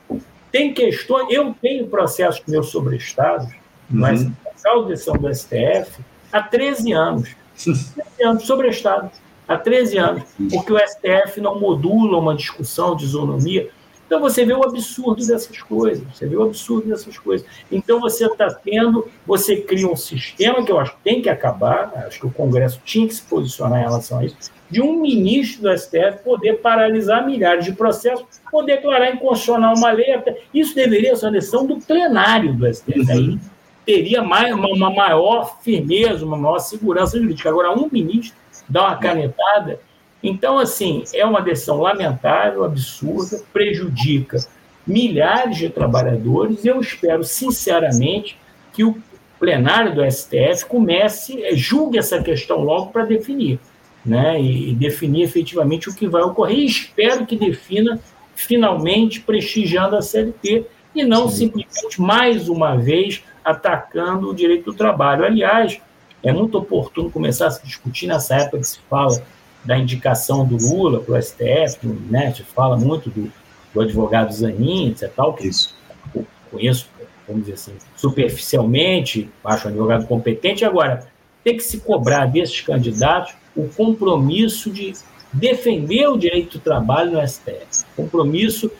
Tem 0.51 0.73
questões, 0.73 1.27
eu 1.31 1.55
tenho 1.61 1.87
processos 1.89 2.41
com 2.41 2.51
meus 2.51 2.69
sobrestados, 2.71 3.47
uhum. 3.47 3.53
mas 3.91 4.27
a 4.67 4.83
decisão 4.83 5.17
do 5.17 5.35
STF 5.35 6.03
há 6.33 6.43
13 6.43 6.93
anos. 6.93 7.37
13 7.57 7.85
anos, 8.25 8.43
sobrestado, 8.45 9.11
há 9.47 9.57
13 9.57 9.99
anos, 9.99 10.23
porque 10.51 10.73
o 10.73 10.79
STF 10.79 11.41
não 11.41 11.59
modula 11.59 12.19
uma 12.19 12.35
discussão 12.35 12.95
de 12.97 13.05
isonomia. 13.05 13.71
Então 14.09 14.21
você 14.21 14.43
vê 14.43 14.55
o 14.55 14.65
absurdo 14.65 15.25
dessas 15.27 15.61
coisas, 15.61 16.03
você 16.11 16.27
vê 16.27 16.35
o 16.35 16.43
absurdo 16.43 16.89
dessas 16.89 17.19
coisas. 17.19 17.47
Então 17.71 18.01
você 18.01 18.25
está 18.25 18.49
tendo, 18.55 19.07
você 19.27 19.57
cria 19.57 19.87
um 19.87 19.95
sistema 19.95 20.65
que 20.65 20.73
eu 20.73 20.81
acho 20.81 20.93
que 20.97 21.03
tem 21.05 21.21
que 21.21 21.29
acabar, 21.29 21.93
acho 22.07 22.19
que 22.19 22.27
o 22.27 22.31
Congresso 22.31 22.81
tinha 22.87 23.07
que 23.07 23.15
se 23.15 23.23
posicionar 23.23 23.81
em 23.81 23.85
relação 23.85 24.21
a 24.21 24.25
isso, 24.25 24.51
de 24.71 24.81
um 24.81 24.99
ministro 24.99 25.63
do 25.63 25.79
STF 25.79 26.25
poder 26.25 26.55
paralisar 26.55 27.27
milhares 27.27 27.67
de 27.67 27.73
processos, 27.73 28.25
ou 28.51 28.65
declarar 28.65 29.11
inconstitucional 29.11 29.75
uma 29.77 29.91
lei. 29.91 30.07
Isso 30.55 30.75
deveria 30.75 31.15
ser 31.15 31.27
uma 31.27 31.33
decisão 31.33 31.67
do 31.67 31.77
plenário 31.79 32.55
do 32.55 32.67
STF. 32.73 33.01
Uhum. 33.01 33.11
Aí 33.11 33.39
teria 33.85 34.23
mais, 34.23 34.55
uma, 34.55 34.69
uma 34.69 34.91
maior 34.91 35.61
firmeza, 35.63 36.25
uma 36.25 36.37
maior 36.37 36.59
segurança 36.61 37.19
jurídica. 37.19 37.51
Agora, 37.51 37.73
um 37.73 37.89
ministro 37.93 38.39
dá 38.69 38.87
uma 38.87 38.97
canetada 38.97 39.81
então, 40.23 40.59
assim, 40.59 41.05
é 41.15 41.25
uma 41.25 41.41
decisão 41.41 41.81
lamentável, 41.81 42.65
absurda, 42.65 43.41
prejudica 43.53 44.39
milhares 44.87 45.59
de 45.59 45.69
trabalhadores. 45.69 46.65
Eu 46.65 46.81
espero, 46.81 47.23
sinceramente, 47.23 48.37
que 48.73 48.83
o 48.83 48.97
plenário 49.39 49.95
do 49.95 50.11
STF 50.11 50.65
comece, 50.67 51.43
eh, 51.43 51.55
julgue 51.55 51.99
essa 51.99 52.21
questão 52.23 52.59
logo 52.59 52.91
para 52.91 53.05
definir, 53.05 53.61
né? 54.05 54.41
E, 54.41 54.75
definir 54.75 55.23
efetivamente 55.23 55.89
o 55.89 55.95
que 55.95 56.09
vai 56.09 56.23
ocorrer. 56.23 56.59
E 56.59 56.67
espero 56.67 57.25
que 57.25 57.37
defina 57.37 58.01
finalmente 58.35 59.21
prestigiando 59.21 59.97
a 59.97 60.03
CLT 60.03 60.65
e 60.95 61.05
não 61.05 61.29
Sim. 61.29 61.47
simplesmente 61.47 62.01
mais 62.01 62.49
uma 62.49 62.77
vez 62.77 63.23
atacando 63.45 64.31
o 64.31 64.35
direito 64.35 64.73
do 64.73 64.77
trabalho. 64.77 65.25
Aliás, 65.25 65.81
é 66.23 66.33
muito 66.33 66.59
oportuno 66.59 67.11
começar 67.11 67.47
a 67.47 67.51
se 67.51 67.65
discutir 67.65 68.07
nessa 68.07 68.37
época 68.37 68.59
que 68.59 68.67
se 68.67 68.81
fala 68.91 69.23
da 69.69 69.77
indicação 69.77 70.47
do 70.47 70.57
Lula 70.57 71.01
para 71.01 71.19
o 71.19 71.23
STF, 71.23 71.87
né, 72.09 72.33
se 72.33 72.43
fala 72.43 72.75
muito 72.75 73.11
do, 73.11 73.31
do 73.75 73.83
advogado 73.83 74.33
Zanin, 74.33 74.89
etc. 74.89 75.13
Tal, 75.15 75.35
que 75.35 75.47
Isso. 75.47 75.75
eu 76.15 76.25
conheço, 76.51 76.89
vamos 77.27 77.43
dizer 77.43 77.53
assim, 77.53 77.75
superficialmente, 77.95 79.31
acho 79.45 79.67
um 79.67 79.71
advogado 79.71 80.07
competente. 80.07 80.65
Agora, 80.65 81.07
tem 81.45 81.55
que 81.55 81.63
se 81.63 81.81
cobrar 81.81 82.25
desses 82.25 82.63
candidatos 82.63 83.35
o 83.55 83.69
compromisso 83.69 84.71
de 84.71 84.95
defender 85.31 86.09
o 86.09 86.17
direito 86.17 86.57
do 86.57 86.65
trabalho 86.65 87.13
no 87.13 87.29
STF, 87.29 87.85
compromisso 87.95 88.71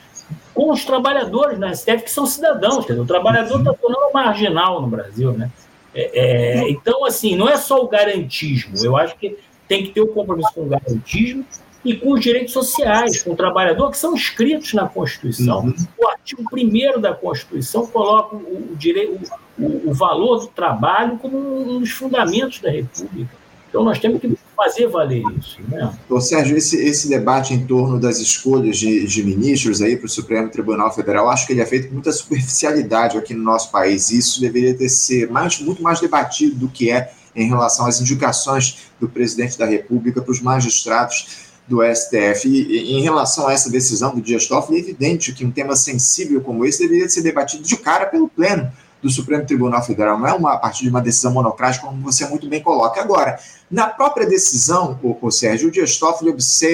com 0.55 0.73
os 0.73 0.87
trabalhadores 0.87 1.59
no 1.59 1.69
STF, 1.77 2.05
que 2.05 2.11
são 2.11 2.25
cidadãos, 2.25 2.89
o 2.89 3.05
trabalhador 3.05 3.59
está 3.59 3.75
tornando 3.75 4.11
marginal 4.15 4.81
no 4.81 4.89
Brasil, 4.89 5.33
né? 5.33 5.51
É, 5.95 6.63
é, 6.63 6.71
então, 6.71 7.05
assim, 7.05 7.37
não 7.37 7.47
é 7.47 7.59
só 7.59 7.83
o 7.83 7.89
garantismo, 7.89 8.75
eu 8.83 8.97
acho 8.97 9.17
que 9.17 9.37
tem 9.69 9.85
que 9.85 9.91
ter 9.91 10.01
o 10.01 10.05
um 10.05 10.15
compromisso 10.15 10.53
com 10.55 10.63
o 10.63 10.67
garantismo 10.67 11.45
e 11.85 11.95
com 11.95 12.13
os 12.13 12.21
direitos 12.21 12.53
sociais, 12.53 13.23
com 13.23 13.33
o 13.33 13.37
trabalhador, 13.37 13.91
que 13.91 13.99
são 13.99 14.15
escritos 14.15 14.75
na 14.75 14.89
Constituição. 14.89 15.61
Uhum. 15.61 15.75
O 15.99 16.09
artigo 16.09 16.43
1 16.53 17.01
da 17.01 17.15
Constituição 17.15 17.87
coloca 17.87 18.37
o, 18.37 18.73
o, 18.73 18.77
direito, 18.77 19.31
o, 19.59 19.91
o, 19.91 19.95
valor 19.95 20.41
do 20.41 20.47
trabalho 20.49 21.19
como 21.19 21.39
um 21.39 21.79
dos 21.81 21.91
fundamentos 21.91 22.61
da 22.61 22.71
República. 22.71 23.31
Então, 23.69 23.85
nós 23.85 23.99
temos 23.99 24.21
que 24.21 24.35
fazer 24.57 24.89
valer 24.89 25.23
isso. 25.39 25.59
Né? 25.69 25.93
Então, 26.05 26.21
Sérgio, 26.21 26.57
esse, 26.57 26.77
esse 26.77 27.09
debate 27.09 27.53
em 27.53 27.67
torno 27.67 28.01
das 28.01 28.19
escolhas 28.19 28.79
de, 28.79 29.07
de 29.07 29.23
ministros 29.23 29.83
aí 29.83 29.97
para 29.97 30.07
o 30.07 30.09
Supremo 30.09 30.51
Tribunal 30.51 30.93
Federal, 30.93 31.29
acho 31.29 31.47
que 31.47 31.53
ele 31.53 31.61
é 31.61 31.67
feito 31.67 31.89
com 31.89 31.95
muita 31.95 32.11
superficialidade 32.11 33.19
aqui 33.19 33.35
no 33.35 33.45
nosso 33.45 33.71
país. 33.71 34.11
Isso 34.11 34.41
deveria 34.41 34.75
ter 34.75 34.89
ser 34.89 35.31
mais, 35.31 35.61
muito 35.61 35.83
mais 35.83 36.01
debatido 36.01 36.57
do 36.57 36.69
que 36.69 36.91
é 36.91 37.13
em 37.35 37.49
relação 37.49 37.87
às 37.87 38.01
indicações 38.01 38.91
do 39.01 39.09
presidente 39.09 39.59
da 39.59 39.67
República 39.67 40.21
para 40.21 40.33
os 40.33 40.41
magistrados 40.41 41.49
do 41.67 41.81
STF. 41.83 42.49
E, 42.49 42.95
em 42.95 43.03
relação 43.03 43.47
a 43.47 43.53
essa 43.53 43.71
decisão 43.71 44.15
do 44.15 44.21
Dias 44.21 44.47
Toffoli, 44.47 44.79
é 44.79 44.81
evidente 44.81 45.33
que 45.33 45.45
um 45.45 45.51
tema 45.51 45.77
sensível 45.77 46.41
como 46.41 46.65
esse 46.65 46.83
deveria 46.83 47.09
ser 47.09 47.23
debatido 47.23 47.63
de 47.63 47.77
cara 47.77 48.07
pelo 48.07 48.29
Pleno 48.29 48.73
do 49.03 49.09
Supremo 49.09 49.47
Tribunal 49.47 49.83
Federal, 49.85 50.19
não 50.19 50.27
é 50.27 50.33
uma, 50.33 50.55
a 50.55 50.59
partir 50.59 50.83
de 50.83 50.91
uma 50.91 51.01
decisão 51.01 51.33
monocrática, 51.33 51.87
como 51.87 52.03
você 52.03 52.27
muito 52.27 52.49
bem 52.49 52.61
coloca. 52.61 53.01
Agora, 53.01 53.39
na 53.71 53.87
própria 53.87 54.27
decisão, 54.27 54.99
o, 55.03 55.17
o 55.21 55.31
Sérgio, 55.31 55.69
o 55.69 55.71
Dias 55.71 55.97
Toffoli 55.99 56.31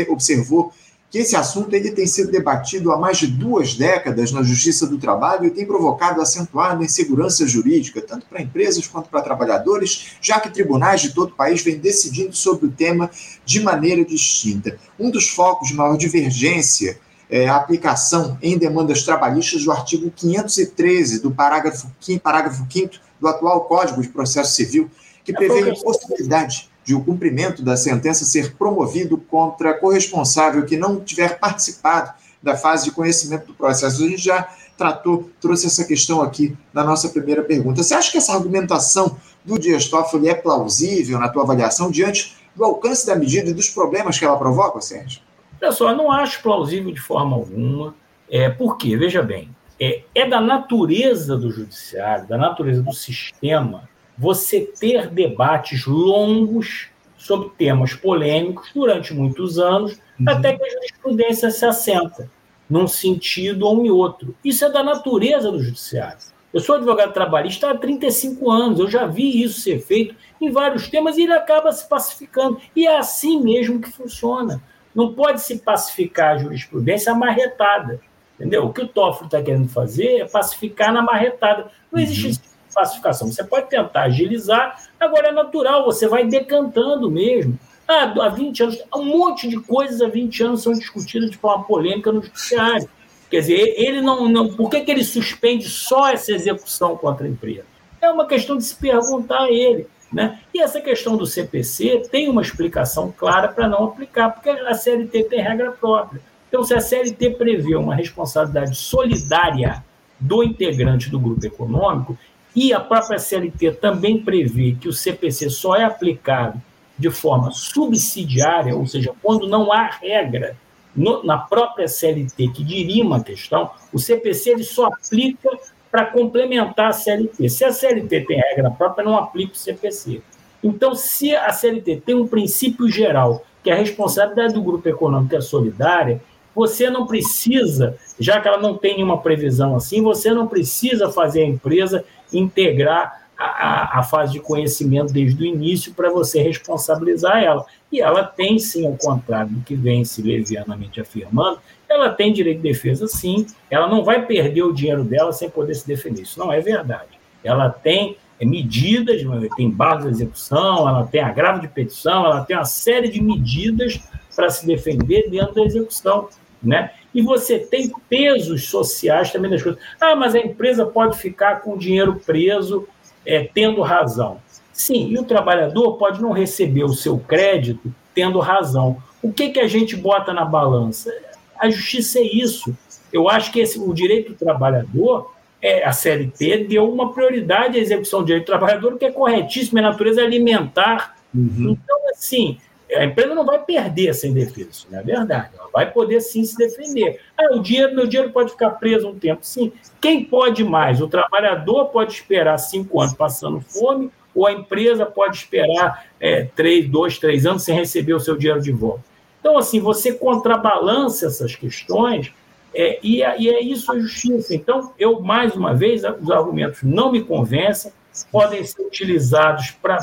observou 0.09 0.73
que 1.15 1.19
esse 1.19 1.37
assunto 1.37 1.73
ele 1.73 1.93
tem 1.93 2.09
sido 2.09 2.33
debatido 2.33 2.91
há 2.91 2.99
mais 2.99 3.19
de 3.19 3.29
duas 3.29 3.75
décadas 3.75 4.33
na 4.33 4.43
Justiça 4.43 4.85
do 4.85 4.99
Trabalho 4.99 5.47
e 5.47 5.51
tem 5.53 5.65
provocado 5.65 6.21
acentuada 6.21 6.83
insegurança 6.83 7.47
jurídica, 7.47 8.03
tanto 8.03 8.27
para 8.27 8.43
empresas 8.43 8.89
quanto 8.89 9.09
para 9.09 9.23
trabalhadores, 9.23 10.17
já 10.21 10.41
que 10.41 10.51
tribunais 10.51 11.03
de 11.03 11.15
todo 11.15 11.29
o 11.29 11.37
país 11.37 11.63
vêm 11.63 11.79
decidindo 11.79 12.35
sobre 12.35 12.67
o 12.67 12.73
tema 12.73 13.09
de 13.45 13.61
maneira 13.61 14.05
distinta. 14.05 14.77
Um 14.99 15.09
dos 15.09 15.29
focos 15.29 15.69
de 15.69 15.75
maior 15.75 15.97
divergência 15.97 16.99
é 17.31 17.47
a 17.47 17.55
aplicação 17.55 18.37
em 18.43 18.59
demandas 18.59 19.05
trabalhistas 19.05 19.63
do 19.63 19.71
artigo 19.71 20.11
513 20.11 21.21
do 21.21 21.31
parágrafo 21.31 21.87
5, 22.01 22.21
parágrafo 22.21 22.67
5 22.69 22.95
do 23.21 23.29
atual 23.29 23.61
Código 23.67 24.03
de 24.03 24.09
Processo 24.09 24.53
Civil, 24.53 24.91
que 25.23 25.33
prevê 25.33 25.71
a 25.71 25.75
possibilidade 25.77 26.69
de 26.85 26.95
o 26.95 27.03
cumprimento 27.03 27.63
da 27.63 27.77
sentença 27.77 28.25
ser 28.25 28.55
promovido 28.57 29.17
contra 29.17 29.75
corresponsável 29.75 30.65
que 30.65 30.77
não 30.77 31.01
tiver 31.01 31.39
participado 31.39 32.13
da 32.43 32.57
fase 32.57 32.85
de 32.85 32.91
conhecimento 32.91 33.47
do 33.47 33.55
processo. 33.55 34.05
A 34.05 34.09
gente 34.09 34.23
já 34.23 34.49
tratou, 34.77 35.31
trouxe 35.41 35.67
essa 35.67 35.85
questão 35.85 36.21
aqui 36.21 36.57
na 36.73 36.85
nossa 36.85 37.09
primeira 37.09 37.43
pergunta. 37.43 37.83
Você 37.83 37.95
acha 37.95 38.13
que 38.13 38.19
essa 38.19 38.35
argumentação 38.35 39.17
do 39.45 39.59
Dias 39.59 39.89
Toffoli 39.89 40.29
é 40.29 40.35
plausível 40.35 41.19
na 41.19 41.29
tua 41.29 41.43
avaliação 41.43 41.91
diante 41.91 42.37
do 42.55 42.65
alcance 42.65 43.07
da 43.07 43.17
medida 43.17 43.51
e 43.51 43.55
dos 43.55 43.71
problemas 43.71 44.19
que 44.19 44.25
ela 44.25 44.37
provoca, 44.37 44.81
Sérgio? 44.81 45.21
Pessoal, 45.59 45.97
não 45.97 46.11
acho 46.11 46.43
plausível 46.43 46.93
de 46.93 47.01
forma 47.01 47.35
alguma. 47.35 47.95
É, 48.31 48.51
por 48.51 48.77
quê? 48.77 48.97
Veja 48.97 49.23
bem, 49.23 49.55
é, 49.81 50.03
é 50.15 50.29
da 50.29 50.41
natureza 50.41 51.37
do 51.37 51.51
judiciário, 51.51 52.27
da 52.27 52.37
natureza 52.37 52.83
do 52.83 52.93
sistema, 52.93 53.89
você 54.17 54.61
ter 54.61 55.09
debates 55.09 55.87
longos 55.87 56.89
sobre 57.17 57.51
temas 57.57 57.95
polêmicos 57.95 58.71
durante 58.75 59.15
muitos 59.15 59.59
anos, 59.59 59.99
uhum. 60.21 60.29
até 60.29 60.57
que 60.57 60.63
a 60.63 60.71
jurisprudência 60.71 61.51
se 61.51 61.65
assenta 61.65 62.31
num 62.69 62.87
sentido 62.87 63.67
ou 63.67 63.85
em 63.85 63.91
outro. 63.91 64.35
Isso 64.45 64.65
é 64.65 64.71
da 64.71 64.83
natureza 64.83 65.51
do 65.51 65.63
judiciário. 65.63 66.19
Eu 66.53 66.61
sou 66.61 66.77
advogado 66.77 67.13
trabalhista 67.13 67.71
há 67.71 67.77
35 67.77 68.51
anos, 68.51 68.79
eu 68.79 68.89
já 68.89 69.07
vi 69.07 69.43
isso 69.43 69.61
ser 69.61 69.81
feito 69.81 70.15
em 70.41 70.51
vários 70.51 70.89
temas 70.89 71.17
e 71.17 71.23
ele 71.23 71.33
acaba 71.33 71.73
se 71.73 71.89
pacificando. 71.89 72.61
E 72.77 72.87
é 72.87 72.97
assim 72.97 73.43
mesmo 73.43 73.81
que 73.81 73.91
funciona. 73.91 74.63
Não 74.95 75.13
pode 75.15 75.41
se 75.41 75.59
pacificar 75.59 76.35
a 76.35 76.39
jurisprudência 76.39 77.11
amarretada. 77.11 78.01
Entendeu? 78.39 78.67
O 78.67 78.73
que 78.73 78.83
o 78.83 78.89
Toffoli 78.89 79.27
está 79.27 79.43
querendo 79.43 79.69
fazer 79.69 80.21
é 80.21 80.29
pacificar 80.29 80.93
na 80.93 81.03
marretada. 81.03 81.71
Não 81.91 82.01
existe 82.01 82.27
uhum 82.27 82.54
pacificação. 82.75 83.31
Você 83.31 83.45
pode 83.45 83.69
tentar 83.69 84.03
agilizar, 84.03 84.83
agora 84.99 85.29
é 85.29 85.33
natural, 85.33 85.85
você 85.85 86.09
vai 86.09 86.25
decantando 86.25 87.11
mesmo. 87.11 87.59
Ah, 87.87 88.13
há 88.21 88.29
20 88.29 88.63
anos, 88.63 88.79
um 88.95 89.05
monte 89.05 89.49
de 89.49 89.61
coisas 89.61 90.01
há 90.01 90.09
20 90.09 90.43
anos 90.43 90.63
são 90.63 90.73
discutidas 90.73 91.31
de 91.31 91.37
forma 91.37 91.65
polêmica 91.65 92.11
no 92.11 92.23
judiciário. 92.23 92.89
Quer 93.31 93.41
dizer, 93.41 93.75
ele 93.77 94.01
não. 94.01 94.29
não 94.29 94.49
por 94.49 94.71
que, 94.71 94.81
que 94.81 94.91
ele 94.91 95.05
suspende 95.05 95.69
só 95.69 96.09
essa 96.09 96.33
execução 96.33 96.97
contra 96.97 97.27
a 97.27 97.29
empresa? 97.29 97.67
É 98.01 98.11
uma 98.11 98.27
questão 98.27 98.57
de 98.57 98.65
se 98.65 98.75
perguntar 98.77 99.45
a 99.45 99.51
ele. 99.51 99.87
Né? 100.13 100.39
E 100.55 100.61
essa 100.61 100.81
questão 100.81 101.17
do 101.17 101.27
CPC 101.27 102.03
tem 102.11 102.29
uma 102.29 102.41
explicação 102.41 103.13
clara 103.17 103.49
para 103.49 103.67
não 103.67 103.85
aplicar, 103.85 104.31
porque 104.31 104.49
a 104.49 104.75
CLT 104.75 105.25
tem 105.25 105.41
regra 105.41 105.73
própria. 105.73 106.21
Então, 106.49 106.63
se 106.63 106.73
a 106.73 106.81
CLT 106.81 107.31
prevê 107.31 107.75
uma 107.75 107.97
responsabilidade 107.97 108.77
solidária 108.77 109.85
do 110.21 110.45
integrante 110.45 111.11
do 111.11 111.19
grupo 111.19 111.45
econômico, 111.45 112.17
e 112.55 112.73
a 112.73 112.81
própria 112.81 113.19
CLT 113.19 113.73
também 113.73 114.23
prevê 114.23 114.77
que 114.81 114.89
o 114.89 114.93
CPC 114.93 115.51
só 115.51 115.75
é 115.75 115.85
aplicado 115.85 116.61
de 116.97 117.11
forma 117.11 117.51
subsidiária, 117.51 118.77
ou 118.77 118.87
seja, 118.87 119.13
quando 119.21 119.49
não 119.49 119.73
há 119.73 119.87
regra 119.87 120.57
no, 120.95 121.25
na 121.25 121.39
própria 121.39 121.89
CLT 121.89 122.49
que 122.49 122.63
dirima 122.63 123.17
a 123.17 123.25
questão, 123.25 123.71
o 123.93 123.99
CPC 123.99 124.51
ele 124.51 124.65
só 124.65 124.87
aplica 124.87 125.51
para 125.91 126.07
complementar 126.07 126.91
a 126.91 126.93
CLT. 126.93 127.49
Se 127.49 127.65
a 127.65 127.73
CLT 127.73 128.21
tem 128.23 128.41
regra 128.41 128.71
própria, 128.71 129.05
não 129.05 129.17
aplica 129.17 129.53
o 129.53 129.57
CPC. 129.57 130.23
Então, 130.63 130.95
se 130.95 131.35
a 131.35 131.53
CLT 131.53 132.03
tem 132.07 132.15
um 132.15 132.27
princípio 132.27 132.89
geral, 132.89 133.45
que 133.63 133.71
é 133.71 133.73
a 133.73 133.77
responsabilidade 133.77 134.55
do 134.55 134.63
grupo 134.63 134.89
econômico 134.89 135.35
é 135.35 135.41
solidária, 135.41 136.23
você 136.55 136.89
não 136.89 137.07
precisa, 137.07 137.97
já 138.19 138.41
que 138.41 138.47
ela 138.47 138.59
não 138.59 138.77
tem 138.77 138.95
nenhuma 138.95 139.21
previsão 139.21 139.75
assim, 139.75 140.01
você 140.01 140.33
não 140.33 140.47
precisa 140.47 141.11
fazer 141.11 141.43
a 141.43 141.47
empresa 141.47 142.05
integrar 142.39 143.25
a, 143.37 143.99
a, 143.99 144.03
fase 144.03 144.33
de 144.33 144.41
conhecimento 144.41 145.13
desde 145.13 145.43
o 145.43 145.47
início 145.47 145.93
para 145.93 146.11
você 146.11 146.41
responsabilizar 146.41 147.43
ela. 147.43 147.65
E 147.91 148.01
ela 148.01 148.25
tem 148.25 148.59
sim, 148.59 148.87
ao 148.87 148.97
contrário 148.97 149.51
do 149.51 149.61
que 149.61 149.75
vem 149.75 150.05
se 150.05 150.23
levianamente 150.23 151.01
afirmando, 151.01 151.59
ela 151.89 152.11
tem 152.11 152.33
direito 152.33 152.59
de 152.59 152.69
defesa 152.69 153.07
sim, 153.07 153.47
ela 153.71 153.89
não 153.89 154.05
vai 154.05 154.25
perder 154.25 154.63
o 154.63 154.73
dinheiro 154.73 155.05
dela 155.05 155.33
sem 155.33 155.51
poder 155.51 155.75
se 155.75 155.87
defender. 155.87 156.23
Isso 156.23 156.39
não 156.39 156.53
é 156.53 156.61
verdade. 156.61 157.19
Ela 157.43 157.69
tem 157.69 158.17
medidas, 158.41 159.23
tem 159.57 159.71
base 159.71 160.05
de 160.05 160.11
execução, 160.11 160.89
ela 160.89 161.07
tem 161.07 161.21
agravo 161.21 161.61
de 161.61 161.69
petição, 161.69 162.27
ela 162.27 162.45
tem 162.45 162.57
uma 162.57 162.65
série 162.65 163.09
de 163.09 163.23
medidas 163.23 164.01
para 164.35 164.51
se 164.51 164.67
defender 164.67 165.31
dentro 165.31 165.55
da 165.55 165.63
execução. 165.63 166.29
Né? 166.65 166.93
E 167.15 167.23
você 167.23 167.59
tem 167.59 167.93
pesos 168.09 168.69
sociais 168.69 169.31
também 169.31 169.51
das 169.51 169.63
coisas. 169.63 169.81
Ah, 170.01 170.17
mas 170.17 170.35
a 170.35 170.39
empresa 170.39 170.85
pode 170.85 171.19
ficar 171.19 171.61
com 171.61 171.75
o 171.75 171.79
dinheiro 171.79 172.21
preso, 172.25 172.89
é, 173.25 173.49
tendo 173.55 173.81
razão. 173.83 174.39
Sim, 174.73 175.09
e 175.09 175.19
o 175.19 175.25
trabalhador 175.25 175.97
pode 175.97 176.21
não 176.21 176.33
receber 176.33 176.85
o 176.85 176.93
seu 176.93 177.19
crédito 177.19 177.95
tendo 178.15 178.41
razão. 178.41 178.97
O 179.23 179.33
que, 179.33 179.51
que 179.51 179.61
a 179.61 179.69
gente 179.69 179.97
bota 179.97 180.33
na 180.33 180.45
balança? 180.45 181.13
A 181.59 181.71
justiça 181.71 182.19
é 182.19 182.23
isso. 182.23 182.77
Eu 183.13 183.29
acho 183.29 183.53
que 183.53 183.61
esse, 183.61 183.79
o 183.79 183.95
direito 183.95 184.33
do 184.33 184.39
trabalhador, 184.39 185.33
é, 185.63 185.85
a 185.85 185.93
CLT 185.93 186.65
deu 186.65 186.93
uma 186.93 187.13
prioridade 187.13 187.79
à 187.79 187.81
execução 187.81 188.21
do 188.21 188.27
direito 188.27 188.45
do 188.45 188.47
trabalhador, 188.47 188.99
que 188.99 189.05
é 189.05 189.13
corretíssima, 189.13 189.79
é 189.79 189.83
natureza 189.83 190.23
alimentar. 190.23 191.17
Uhum. 191.33 191.71
Então, 191.71 191.99
assim, 192.11 192.59
a 192.95 193.05
empresa 193.05 193.35
não 193.35 193.45
vai 193.45 193.63
perder 193.63 194.15
sem 194.15 194.33
defesa, 194.33 194.87
não 194.91 194.99
é 194.99 195.03
verdade. 195.03 195.51
Ela 195.59 195.69
vai 195.73 195.91
poder 195.91 196.21
sim 196.21 196.45
se 196.45 196.57
defender. 196.57 197.21
Ah, 197.37 197.55
o 197.55 197.61
dinheiro, 197.61 197.95
meu 197.95 198.07
dinheiro 198.07 198.33
pode 198.33 198.53
ficar 198.53 198.71
preso 198.71 199.09
um 199.09 199.19
tempo, 199.19 199.41
sim. 199.43 199.73
Quem 200.01 200.25
pode 200.25 200.63
mais? 200.65 201.01
O 201.01 201.09
trabalhador 201.09 201.87
pode 201.87 202.13
esperar 202.13 202.59
cinco 202.59 203.01
anos 203.01 203.15
passando 203.15 203.61
fome, 203.61 204.11
ou 204.35 204.47
a 204.47 204.53
empresa 204.53 205.07
pode 205.07 205.37
esperar 205.37 206.07
é, 206.21 206.45
três, 206.57 206.89
dois, 206.89 207.19
três 207.19 207.47
anos 207.47 207.63
sem 207.63 207.75
receber 207.75 208.15
o 208.15 208.21
seu 208.21 208.37
dinheiro 208.37 208.61
de 208.61 208.73
volta. 208.73 209.05
Então, 209.41 209.57
assim, 209.59 209.79
você 209.79 210.13
contrabalança 210.13 211.27
essas 211.27 211.55
questões 211.55 212.33
é, 212.75 212.99
e, 213.03 213.23
é, 213.23 213.41
e 213.41 213.49
é 213.49 213.63
isso 213.63 213.93
a 213.93 213.99
justiça. 213.99 214.55
Então, 214.55 214.93
eu, 214.99 215.21
mais 215.21 215.55
uma 215.55 215.75
vez, 215.75 216.03
os 216.21 216.31
argumentos 216.31 216.83
não 216.83 217.13
me 217.13 217.23
convencem, 217.23 217.93
podem 218.33 218.65
ser 218.65 218.83
utilizados 218.83 219.71
para 219.71 219.99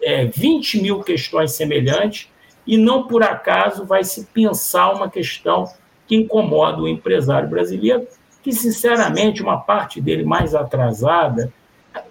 é, 0.00 0.26
20 0.26 0.82
mil 0.82 1.00
questões 1.00 1.52
semelhantes, 1.52 2.28
e 2.66 2.76
não 2.76 3.06
por 3.06 3.22
acaso 3.22 3.84
vai 3.84 4.04
se 4.04 4.24
pensar 4.26 4.92
uma 4.92 5.10
questão 5.10 5.66
que 6.06 6.16
incomoda 6.16 6.80
o 6.80 6.88
empresário 6.88 7.48
brasileiro, 7.48 8.06
que, 8.42 8.52
sinceramente, 8.52 9.42
uma 9.42 9.58
parte 9.58 10.00
dele 10.00 10.24
mais 10.24 10.54
atrasada 10.54 11.52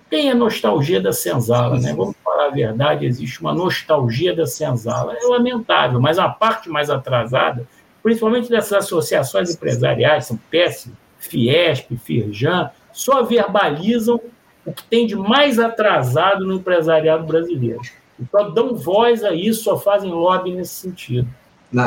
tem 0.09 0.29
a 0.29 0.35
nostalgia 0.35 1.01
da 1.01 1.13
senzala, 1.13 1.79
né? 1.79 1.93
Vamos 1.93 2.15
falar 2.23 2.47
a 2.47 2.49
verdade, 2.49 3.05
existe 3.05 3.39
uma 3.39 3.53
nostalgia 3.53 4.35
da 4.35 4.45
senzala. 4.45 5.15
É 5.17 5.25
lamentável, 5.25 6.01
mas 6.01 6.19
a 6.19 6.27
parte 6.27 6.69
mais 6.69 6.89
atrasada, 6.89 7.65
principalmente 8.03 8.49
dessas 8.49 8.73
associações 8.73 9.55
empresariais, 9.55 10.25
são 10.25 10.37
péssimas, 10.49 10.97
Fiesp, 11.17 11.95
Firjan, 12.03 12.71
só 12.91 13.23
verbalizam 13.23 14.19
o 14.65 14.73
que 14.73 14.83
tem 14.83 15.05
de 15.05 15.15
mais 15.15 15.59
atrasado 15.59 16.45
no 16.45 16.55
empresariado 16.55 17.25
brasileiro. 17.25 17.81
Só 18.29 18.49
dão 18.49 18.75
voz 18.75 19.23
a 19.23 19.33
isso, 19.33 19.63
só 19.63 19.79
fazem 19.79 20.11
lobby 20.11 20.53
nesse 20.53 20.75
sentido. 20.75 21.27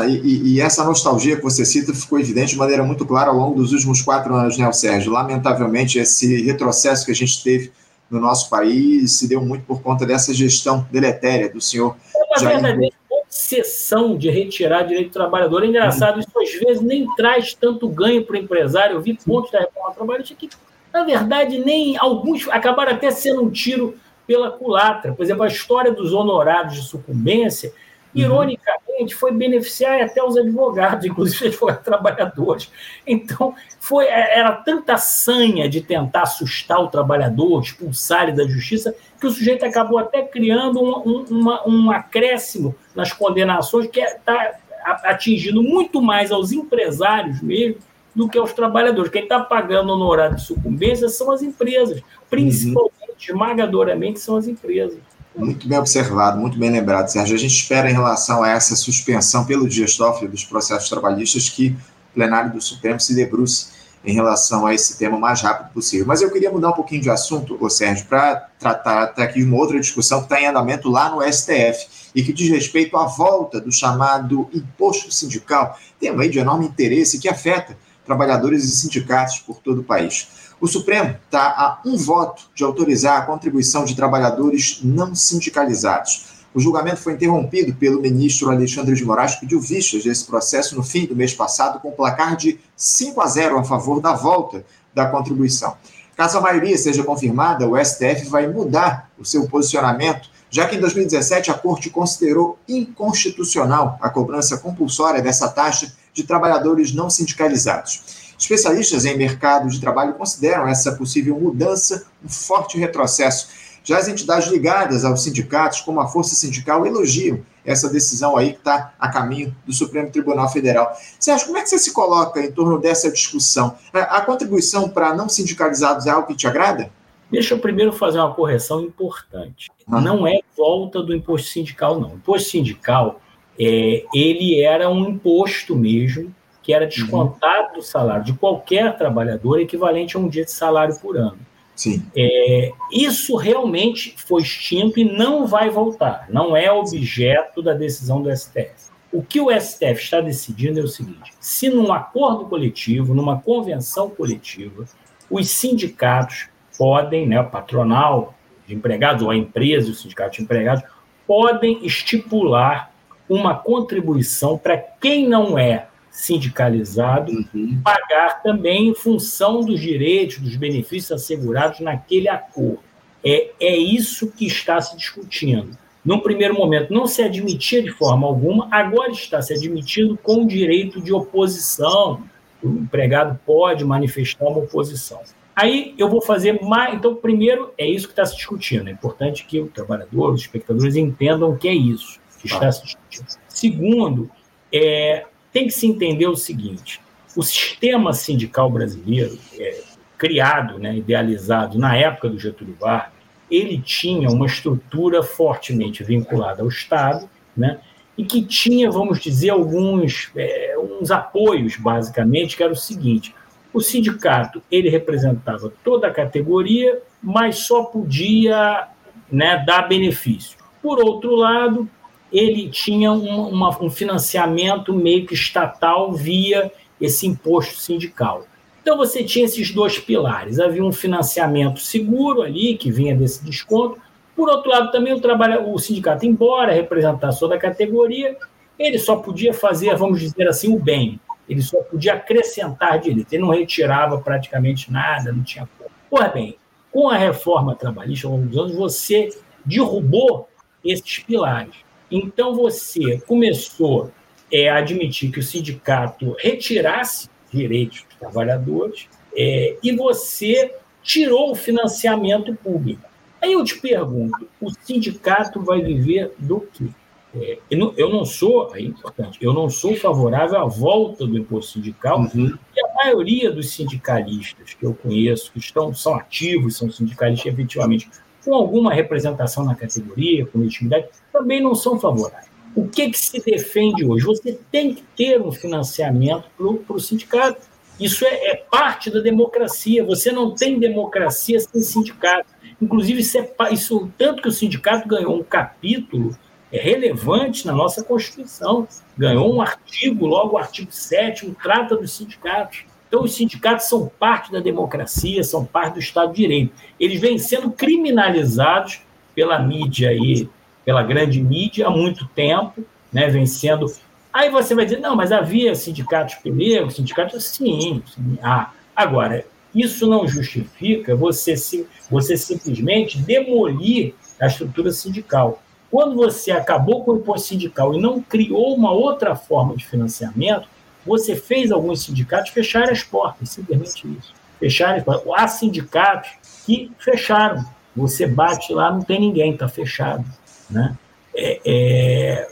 E, 0.08 0.54
e, 0.54 0.60
essa 0.62 0.82
nostalgia 0.82 1.36
que 1.36 1.42
você 1.42 1.64
cita 1.64 1.92
ficou 1.92 2.18
evidente 2.18 2.52
de 2.52 2.58
maneira 2.58 2.82
muito 2.82 3.04
clara 3.04 3.30
ao 3.30 3.36
longo 3.36 3.60
dos 3.60 3.70
últimos 3.72 4.00
quatro 4.00 4.34
anos, 4.34 4.56
né, 4.56 4.72
Sérgio? 4.72 5.12
Lamentavelmente, 5.12 5.98
esse 5.98 6.42
retrocesso 6.42 7.04
que 7.04 7.12
a 7.12 7.14
gente 7.14 7.42
teve 7.42 7.70
no 8.10 8.18
nosso 8.18 8.48
país 8.48 9.12
se 9.12 9.28
deu 9.28 9.44
muito 9.44 9.64
por 9.66 9.82
conta 9.82 10.06
dessa 10.06 10.32
gestão 10.32 10.86
deletéria 10.90 11.52
do 11.52 11.60
senhor. 11.60 11.96
É 12.16 12.24
uma 12.24 12.38
Jair 12.38 12.62
verdadeira 12.62 12.94
obsessão 13.34 14.16
de 14.16 14.30
retirar 14.30 14.84
direito 14.84 15.08
do 15.08 15.12
trabalhador. 15.12 15.64
É 15.64 15.66
engraçado, 15.66 16.20
isso 16.20 16.30
às 16.38 16.52
vezes 16.54 16.80
nem 16.80 17.06
traz 17.16 17.52
tanto 17.52 17.88
ganho 17.88 18.24
para 18.24 18.34
o 18.34 18.38
empresário. 18.38 18.94
Eu 18.94 19.00
vi 19.00 19.18
pontos 19.18 19.50
da 19.50 19.58
reforma 19.58 19.92
trabalhista 19.92 20.34
que, 20.36 20.48
na 20.92 21.02
verdade, 21.02 21.58
nem 21.58 21.98
alguns 21.98 22.48
acabaram 22.48 22.92
até 22.92 23.10
sendo 23.10 23.42
um 23.42 23.50
tiro 23.50 23.96
pela 24.26 24.50
culatra. 24.50 25.12
Por 25.12 25.22
exemplo, 25.22 25.42
a 25.42 25.48
história 25.48 25.92
dos 25.92 26.12
honorários 26.12 26.74
de 26.74 26.82
sucumbência, 26.82 27.70
uhum. 28.14 28.22
ironicamente, 28.22 29.14
foi 29.14 29.32
beneficiar 29.32 30.00
até 30.00 30.22
os 30.22 30.36
advogados, 30.36 31.04
inclusive 31.06 31.46
os 31.46 31.46
advogados 31.46 31.84
trabalhadores. 31.84 32.72
Então, 33.06 33.54
foi, 33.78 34.06
é, 34.06 34.38
era 34.38 34.52
tanta 34.52 34.96
sanha 34.96 35.68
de 35.68 35.80
tentar 35.80 36.22
assustar 36.22 36.80
o 36.80 36.88
trabalhador, 36.88 37.60
expulsar 37.62 38.24
ele 38.24 38.32
da 38.32 38.46
justiça, 38.46 38.94
que 39.20 39.26
o 39.26 39.30
sujeito 39.30 39.64
acabou 39.64 39.98
até 39.98 40.22
criando 40.22 40.82
um, 40.82 41.24
um, 41.30 41.58
um 41.66 41.90
acréscimo 41.90 42.74
nas 42.94 43.12
condenações 43.12 43.86
que 43.86 44.00
está 44.00 44.58
atingindo 45.04 45.62
muito 45.62 46.02
mais 46.02 46.30
aos 46.30 46.52
empresários 46.52 47.40
mesmo 47.40 47.78
do 48.14 48.28
que 48.28 48.38
aos 48.38 48.52
trabalhadores. 48.52 49.10
Quem 49.10 49.22
está 49.22 49.40
pagando 49.40 49.92
honorário 49.92 50.36
de 50.36 50.42
sucumbência 50.42 51.08
são 51.08 51.32
as 51.32 51.42
empresas, 51.42 52.02
principalmente 52.28 52.92
uhum 53.00 53.03
esmagadoramente 53.18 54.20
são 54.20 54.36
as 54.36 54.46
empresas. 54.46 54.98
Muito 55.36 55.66
bem 55.66 55.78
observado, 55.78 56.38
muito 56.38 56.56
bem 56.56 56.70
lembrado, 56.70 57.08
Sérgio. 57.08 57.34
A 57.34 57.38
gente 57.38 57.54
espera, 57.54 57.90
em 57.90 57.92
relação 57.92 58.42
a 58.42 58.50
essa 58.50 58.76
suspensão 58.76 59.44
pelo 59.44 59.68
dias 59.68 59.96
Toffoli 59.96 60.30
dos 60.30 60.44
processos 60.44 60.88
trabalhistas, 60.88 61.48
que 61.48 61.76
o 62.10 62.14
plenário 62.14 62.52
do 62.52 62.60
Supremo 62.60 63.00
se 63.00 63.14
debruce 63.14 63.74
em 64.04 64.12
relação 64.14 64.66
a 64.66 64.74
esse 64.74 64.98
tema 64.98 65.16
o 65.16 65.20
mais 65.20 65.40
rápido 65.40 65.72
possível. 65.72 66.06
Mas 66.06 66.20
eu 66.20 66.30
queria 66.30 66.52
mudar 66.52 66.70
um 66.70 66.74
pouquinho 66.74 67.00
de 67.00 67.10
assunto, 67.10 67.56
ô 67.58 67.70
Sérgio, 67.70 68.06
para 68.06 68.48
tratar 68.58 69.02
até 69.02 69.22
aqui 69.22 69.40
de 69.40 69.44
uma 69.44 69.56
outra 69.56 69.80
discussão 69.80 70.18
que 70.20 70.26
está 70.26 70.40
em 70.40 70.46
andamento 70.46 70.90
lá 70.90 71.10
no 71.10 71.20
STF 71.22 72.10
e 72.14 72.22
que 72.22 72.32
diz 72.32 72.48
respeito 72.50 72.96
à 72.96 73.06
volta 73.06 73.60
do 73.60 73.72
chamado 73.72 74.48
imposto 74.52 75.10
sindical, 75.10 75.78
tema 75.98 76.22
aí 76.22 76.28
de 76.28 76.38
enorme 76.38 76.66
interesse 76.66 77.18
que 77.18 77.28
afeta 77.28 77.76
trabalhadores 78.04 78.64
e 78.64 78.76
sindicatos 78.76 79.38
por 79.38 79.56
todo 79.56 79.80
o 79.80 79.84
país. 79.84 80.28
O 80.60 80.66
Supremo 80.66 81.16
está 81.24 81.48
a 81.48 81.80
um 81.84 81.96
voto 81.96 82.44
de 82.54 82.64
autorizar 82.64 83.18
a 83.18 83.26
contribuição 83.26 83.84
de 83.84 83.94
trabalhadores 83.94 84.80
não 84.82 85.14
sindicalizados. 85.14 86.26
O 86.54 86.60
julgamento 86.60 86.98
foi 86.98 87.14
interrompido 87.14 87.74
pelo 87.74 88.00
ministro 88.00 88.48
Alexandre 88.48 88.94
de 88.94 89.04
Moraes, 89.04 89.34
que 89.34 89.40
pediu 89.40 89.60
vistas 89.60 90.04
desse 90.04 90.24
processo 90.24 90.76
no 90.76 90.84
fim 90.84 91.04
do 91.04 91.16
mês 91.16 91.34
passado, 91.34 91.80
com 91.80 91.90
placar 91.90 92.36
de 92.36 92.60
5 92.76 93.20
a 93.20 93.26
0 93.26 93.58
a 93.58 93.64
favor 93.64 94.00
da 94.00 94.14
volta 94.14 94.64
da 94.94 95.06
contribuição. 95.06 95.76
Caso 96.16 96.38
a 96.38 96.40
maioria 96.40 96.78
seja 96.78 97.02
confirmada, 97.02 97.68
o 97.68 97.76
STF 97.76 98.28
vai 98.28 98.46
mudar 98.46 99.10
o 99.18 99.24
seu 99.24 99.48
posicionamento, 99.48 100.30
já 100.48 100.68
que 100.68 100.76
em 100.76 100.80
2017 100.80 101.50
a 101.50 101.54
Corte 101.54 101.90
considerou 101.90 102.56
inconstitucional 102.68 103.98
a 104.00 104.08
cobrança 104.08 104.56
compulsória 104.58 105.20
dessa 105.20 105.48
taxa 105.48 105.92
de 106.12 106.22
trabalhadores 106.22 106.94
não 106.94 107.10
sindicalizados. 107.10 108.23
Especialistas 108.38 109.04
em 109.04 109.16
mercado 109.16 109.68
de 109.68 109.80
trabalho 109.80 110.14
consideram 110.14 110.66
essa 110.66 110.92
possível 110.92 111.38
mudança 111.38 112.06
um 112.24 112.28
forte 112.28 112.78
retrocesso. 112.78 113.48
Já 113.84 113.98
as 113.98 114.08
entidades 114.08 114.48
ligadas 114.48 115.04
aos 115.04 115.22
sindicatos, 115.22 115.82
como 115.82 116.00
a 116.00 116.08
Força 116.08 116.34
Sindical, 116.34 116.86
elogiam 116.86 117.40
essa 117.64 117.88
decisão 117.88 118.36
aí 118.36 118.52
que 118.52 118.58
está 118.58 118.94
a 118.98 119.08
caminho 119.10 119.54
do 119.66 119.72
Supremo 119.72 120.10
Tribunal 120.10 120.48
Federal. 120.48 120.92
Sérgio, 121.18 121.46
como 121.46 121.58
é 121.58 121.62
que 121.62 121.68
você 121.68 121.78
se 121.78 121.92
coloca 121.92 122.40
em 122.40 122.50
torno 122.50 122.78
dessa 122.78 123.10
discussão? 123.10 123.76
A 123.92 124.20
contribuição 124.22 124.88
para 124.88 125.14
não 125.14 125.28
sindicalizados 125.28 126.06
é 126.06 126.10
algo 126.10 126.26
que 126.28 126.34
te 126.34 126.46
agrada? 126.46 126.90
Deixa 127.30 127.54
eu 127.54 127.58
primeiro 127.58 127.92
fazer 127.92 128.18
uma 128.18 128.34
correção 128.34 128.82
importante. 128.82 129.70
Ah. 129.90 130.00
Não 130.00 130.26
é 130.26 130.40
volta 130.56 131.02
do 131.02 131.14
imposto 131.14 131.48
sindical, 131.48 131.98
não. 131.98 132.12
O 132.12 132.16
imposto 132.16 132.50
sindical, 132.50 133.20
é, 133.58 134.04
ele 134.14 134.62
era 134.62 134.88
um 134.88 135.08
imposto 135.08 135.74
mesmo 135.74 136.34
que 136.64 136.72
era 136.72 136.86
descontado 136.86 137.68
uhum. 137.68 137.74
do 137.74 137.82
salário 137.82 138.24
de 138.24 138.32
qualquer 138.32 138.96
trabalhador, 138.96 139.60
equivalente 139.60 140.16
a 140.16 140.20
um 140.20 140.26
dia 140.26 140.46
de 140.46 140.50
salário 140.50 140.98
por 140.98 141.16
ano. 141.16 141.38
Sim. 141.76 142.06
É, 142.16 142.72
isso 142.90 143.36
realmente 143.36 144.14
foi 144.16 144.40
extinto 144.40 144.98
e 144.98 145.04
não 145.04 145.46
vai 145.46 145.68
voltar. 145.68 146.26
Não 146.30 146.56
é 146.56 146.72
objeto 146.72 147.60
da 147.60 147.74
decisão 147.74 148.22
do 148.22 148.34
STF. 148.34 148.90
O 149.12 149.22
que 149.22 149.40
o 149.40 149.50
STF 149.50 150.02
está 150.02 150.20
decidindo 150.20 150.80
é 150.80 150.82
o 150.82 150.88
seguinte: 150.88 151.32
se 151.38 151.68
num 151.68 151.92
acordo 151.92 152.46
coletivo, 152.46 153.14
numa 153.14 153.40
convenção 153.40 154.08
coletiva, 154.08 154.86
os 155.30 155.50
sindicatos 155.50 156.48
podem, 156.78 157.26
né, 157.26 157.40
o 157.40 157.50
patronal 157.50 158.34
de 158.66 158.74
empregados, 158.74 159.22
ou 159.22 159.30
a 159.30 159.36
empresa 159.36 159.90
o 159.90 159.94
sindicato 159.94 160.36
de 160.36 160.42
empregados, 160.42 160.82
podem 161.26 161.84
estipular 161.84 162.90
uma 163.28 163.54
contribuição 163.54 164.56
para 164.56 164.76
quem 164.76 165.28
não 165.28 165.58
é 165.58 165.88
sindicalizado, 166.14 167.32
uhum. 167.32 167.80
pagar 167.82 168.40
também 168.40 168.88
em 168.90 168.94
função 168.94 169.62
dos 169.62 169.80
direitos, 169.80 170.38
dos 170.38 170.54
benefícios 170.54 171.10
assegurados 171.10 171.80
naquele 171.80 172.28
acordo. 172.28 172.78
É, 173.24 173.50
é 173.58 173.76
isso 173.76 174.30
que 174.30 174.46
está 174.46 174.80
se 174.80 174.96
discutindo. 174.96 175.76
Num 176.04 176.20
primeiro 176.20 176.54
momento, 176.54 176.94
não 176.94 177.08
se 177.08 177.20
admitia 177.20 177.82
de 177.82 177.90
forma 177.90 178.28
alguma, 178.28 178.68
agora 178.70 179.10
está 179.10 179.42
se 179.42 179.52
admitindo 179.54 180.16
com 180.16 180.44
o 180.44 180.46
direito 180.46 181.02
de 181.02 181.12
oposição. 181.12 182.22
O 182.62 182.68
empregado 182.68 183.40
pode 183.44 183.84
manifestar 183.84 184.46
uma 184.46 184.58
oposição. 184.58 185.20
Aí 185.56 185.94
eu 185.98 186.08
vou 186.08 186.22
fazer 186.22 186.62
mais. 186.62 186.94
Então, 186.94 187.16
primeiro, 187.16 187.72
é 187.76 187.86
isso 187.86 188.06
que 188.06 188.12
está 188.12 188.24
se 188.24 188.36
discutindo. 188.36 188.88
É 188.88 188.92
importante 188.92 189.44
que 189.46 189.60
o 189.60 189.66
trabalhador, 189.66 190.32
os 190.32 190.42
espectadores 190.42 190.94
entendam 190.94 191.50
o 191.50 191.56
que 191.56 191.66
é 191.66 191.74
isso 191.74 192.20
que 192.40 192.46
está 192.46 192.70
se 192.70 192.84
discutindo. 192.84 193.26
Segundo, 193.48 194.30
é, 194.72 195.24
tem 195.54 195.68
que 195.68 195.72
se 195.72 195.86
entender 195.86 196.26
o 196.26 196.36
seguinte: 196.36 197.00
o 197.34 197.42
sistema 197.42 198.12
sindical 198.12 198.68
brasileiro, 198.68 199.38
é, 199.58 199.80
criado, 200.18 200.78
né, 200.78 200.96
idealizado 200.96 201.78
na 201.78 201.96
época 201.96 202.28
do 202.28 202.38
Getúlio 202.38 202.76
Vargas, 202.78 203.14
ele 203.50 203.78
tinha 203.78 204.28
uma 204.28 204.46
estrutura 204.46 205.22
fortemente 205.22 206.02
vinculada 206.02 206.62
ao 206.62 206.68
Estado, 206.68 207.28
né, 207.56 207.78
e 208.18 208.24
que 208.24 208.44
tinha, 208.44 208.90
vamos 208.90 209.20
dizer, 209.20 209.50
alguns, 209.50 210.30
é, 210.34 210.76
uns 211.00 211.10
apoios, 211.10 211.76
basicamente, 211.76 212.56
que 212.56 212.62
era 212.62 212.72
o 212.72 212.76
seguinte: 212.76 213.32
o 213.72 213.80
sindicato 213.80 214.60
ele 214.70 214.88
representava 214.88 215.72
toda 215.84 216.08
a 216.08 216.12
categoria, 216.12 217.00
mas 217.22 217.58
só 217.58 217.84
podia 217.84 218.88
né, 219.30 219.62
dar 219.64 219.82
benefício. 219.88 220.58
Por 220.82 220.98
outro 221.02 221.34
lado, 221.34 221.88
ele 222.34 222.68
tinha 222.68 223.12
um, 223.12 223.48
uma, 223.48 223.70
um 223.80 223.88
financiamento 223.88 224.92
meio 224.92 225.24
que 225.24 225.34
estatal 225.34 226.12
via 226.12 226.70
esse 227.00 227.28
imposto 227.28 227.76
sindical. 227.76 228.44
Então 228.82 228.96
você 228.96 229.22
tinha 229.22 229.44
esses 229.44 229.72
dois 229.72 230.00
pilares. 230.00 230.58
Havia 230.58 230.84
um 230.84 230.92
financiamento 230.92 231.78
seguro 231.78 232.42
ali, 232.42 232.76
que 232.76 232.90
vinha 232.90 233.14
desse 233.14 233.44
desconto. 233.44 233.98
Por 234.34 234.48
outro 234.48 234.68
lado, 234.68 234.90
também 234.90 235.14
o, 235.14 235.20
trabalho, 235.20 235.72
o 235.72 235.78
sindicato, 235.78 236.26
embora 236.26 236.72
representasse 236.72 237.38
toda 237.38 237.54
a 237.54 237.58
categoria, 237.58 238.36
ele 238.76 238.98
só 238.98 239.14
podia 239.16 239.54
fazer, 239.54 239.94
vamos 239.96 240.18
dizer 240.18 240.48
assim, 240.48 240.74
o 240.74 240.78
bem. 240.78 241.20
Ele 241.48 241.62
só 241.62 241.78
podia 241.82 242.14
acrescentar 242.14 242.98
direito. 242.98 243.32
Ele 243.32 243.42
não 243.42 243.50
retirava 243.50 244.18
praticamente 244.18 244.90
nada, 244.90 245.32
não 245.32 245.44
tinha. 245.44 245.68
Pois 246.10 246.32
bem, 246.32 246.56
com 246.90 247.08
a 247.08 247.16
reforma 247.16 247.76
trabalhista 247.76 248.26
ao 248.26 248.32
longo 248.32 248.48
dos 248.48 248.58
anos, 248.58 248.74
você 248.74 249.28
derrubou 249.64 250.48
esses 250.84 251.20
pilares. 251.20 251.83
Então 252.16 252.54
você 252.54 253.18
começou 253.26 254.12
é, 254.52 254.68
a 254.68 254.76
admitir 254.76 255.32
que 255.32 255.40
o 255.40 255.42
sindicato 255.42 256.36
retirasse 256.38 257.28
direitos 257.52 258.04
dos 258.04 258.16
trabalhadores, 258.16 259.08
é, 259.36 259.76
e 259.82 259.90
você 259.96 260.76
tirou 261.02 261.50
o 261.50 261.54
financiamento 261.56 262.54
público. 262.54 263.02
Aí 263.42 263.52
eu 263.52 263.64
te 263.64 263.80
pergunto: 263.80 264.48
o 264.60 264.70
sindicato 264.70 265.60
vai 265.60 265.82
viver 265.82 266.32
do 266.38 266.60
quê? 266.60 266.86
É, 267.34 267.58
eu, 267.68 267.78
não, 267.78 267.94
eu, 267.96 268.08
não, 268.10 268.24
sou, 268.24 268.74
é 268.76 268.80
importante, 268.80 269.38
eu 269.40 269.52
não 269.52 269.68
sou 269.68 269.96
favorável 269.96 270.56
à 270.60 270.66
volta 270.66 271.26
do 271.26 271.36
imposto 271.36 271.72
sindical, 271.72 272.20
uhum. 272.20 272.56
e 272.76 272.80
a 272.80 272.94
maioria 272.94 273.50
dos 273.50 273.70
sindicalistas 273.70 274.74
que 274.74 274.86
eu 274.86 274.94
conheço, 274.94 275.50
que 275.50 275.58
estão, 275.58 275.92
são 275.92 276.14
ativos, 276.14 276.76
são 276.76 276.88
sindicalistas 276.88 277.52
efetivamente, 277.52 278.08
com 278.44 278.54
alguma 278.54 278.92
representação 278.92 279.64
na 279.64 279.74
categoria, 279.74 280.46
com 280.46 280.58
legitimidade, 280.58 281.08
também 281.32 281.62
não 281.62 281.74
são 281.74 281.98
favoráveis. 281.98 282.52
O 282.74 282.88
que, 282.88 283.08
que 283.10 283.18
se 283.18 283.40
defende 283.40 284.04
hoje? 284.04 284.26
Você 284.26 284.58
tem 284.70 284.94
que 284.94 285.02
ter 285.16 285.40
um 285.40 285.52
financiamento 285.52 286.44
para 286.56 286.96
o 286.96 287.00
sindicato. 287.00 287.60
Isso 288.00 288.24
é, 288.24 288.50
é, 288.50 288.56
parte 288.56 289.10
da 289.10 289.20
democracia. 289.20 290.04
Você 290.04 290.32
não 290.32 290.54
tem 290.54 290.80
democracia 290.80 291.60
sem 291.60 291.80
sindicato. 291.80 292.48
Inclusive, 292.82 293.20
isso, 293.20 293.38
é, 293.38 293.48
isso 293.72 294.10
tanto 294.18 294.42
que 294.42 294.48
o 294.48 294.52
sindicato 294.52 295.08
ganhou 295.08 295.38
um 295.38 295.44
capítulo 295.44 296.36
relevante 296.72 297.64
na 297.64 297.72
nossa 297.72 298.02
Constituição. 298.02 298.88
Ganhou 299.16 299.54
um 299.54 299.62
artigo, 299.62 300.26
logo 300.26 300.54
o 300.54 300.58
artigo 300.58 300.90
7 300.90 301.54
trata 301.62 301.96
dos 301.96 302.12
sindicatos. 302.12 302.84
Então, 303.14 303.22
os 303.22 303.36
sindicatos 303.36 303.86
são 303.86 304.10
parte 304.18 304.50
da 304.50 304.58
democracia, 304.58 305.44
são 305.44 305.64
parte 305.64 305.94
do 305.94 306.00
Estado 306.00 306.32
de 306.32 306.42
Direito. 306.42 306.72
Eles 306.98 307.20
vêm 307.20 307.38
sendo 307.38 307.70
criminalizados 307.70 309.02
pela 309.36 309.56
mídia 309.60 310.10
aí 310.10 310.48
pela 310.84 311.00
grande 311.00 311.40
mídia 311.40 311.86
há 311.86 311.90
muito 311.90 312.26
tempo, 312.34 312.84
né, 313.12 313.28
vencendo. 313.28 313.86
Aí 314.32 314.50
você 314.50 314.74
vai 314.74 314.84
dizer, 314.84 314.98
não, 314.98 315.14
mas 315.14 315.30
havia 315.30 315.76
sindicatos 315.76 316.34
primeiro, 316.34 316.90
sindicatos 316.90 317.44
sim, 317.44 318.02
sim. 318.04 318.36
Ah, 318.42 318.72
agora, 318.96 319.46
isso 319.72 320.08
não 320.08 320.26
justifica 320.26 321.14
você, 321.14 321.56
se, 321.56 321.86
você 322.10 322.36
simplesmente 322.36 323.16
demolir 323.16 324.12
a 324.40 324.48
estrutura 324.48 324.90
sindical. 324.90 325.62
Quando 325.88 326.16
você 326.16 326.50
acabou 326.50 327.04
com 327.04 327.12
o 327.12 327.16
imposto 327.18 327.46
sindical 327.46 327.94
e 327.94 328.00
não 328.00 328.20
criou 328.20 328.74
uma 328.74 328.90
outra 328.90 329.36
forma 329.36 329.76
de 329.76 329.86
financiamento, 329.86 330.73
você 331.04 331.36
fez 331.36 331.70
alguns 331.70 332.02
sindicatos 332.02 332.50
fecharem 332.50 332.90
as 332.90 333.02
portas, 333.02 333.50
simplesmente 333.50 334.06
isso. 334.18 334.32
Fecharem 334.58 334.98
as 334.98 335.04
portas. 335.04 335.24
Há 335.36 335.48
sindicatos 335.48 336.30
que 336.64 336.90
fecharam. 336.98 337.64
Você 337.94 338.26
bate 338.26 338.72
lá, 338.72 338.90
não 338.90 339.02
tem 339.02 339.20
ninguém, 339.20 339.52
está 339.52 339.68
fechado. 339.68 340.24
Né? 340.70 340.96
É, 341.36 341.60
é, 341.64 342.48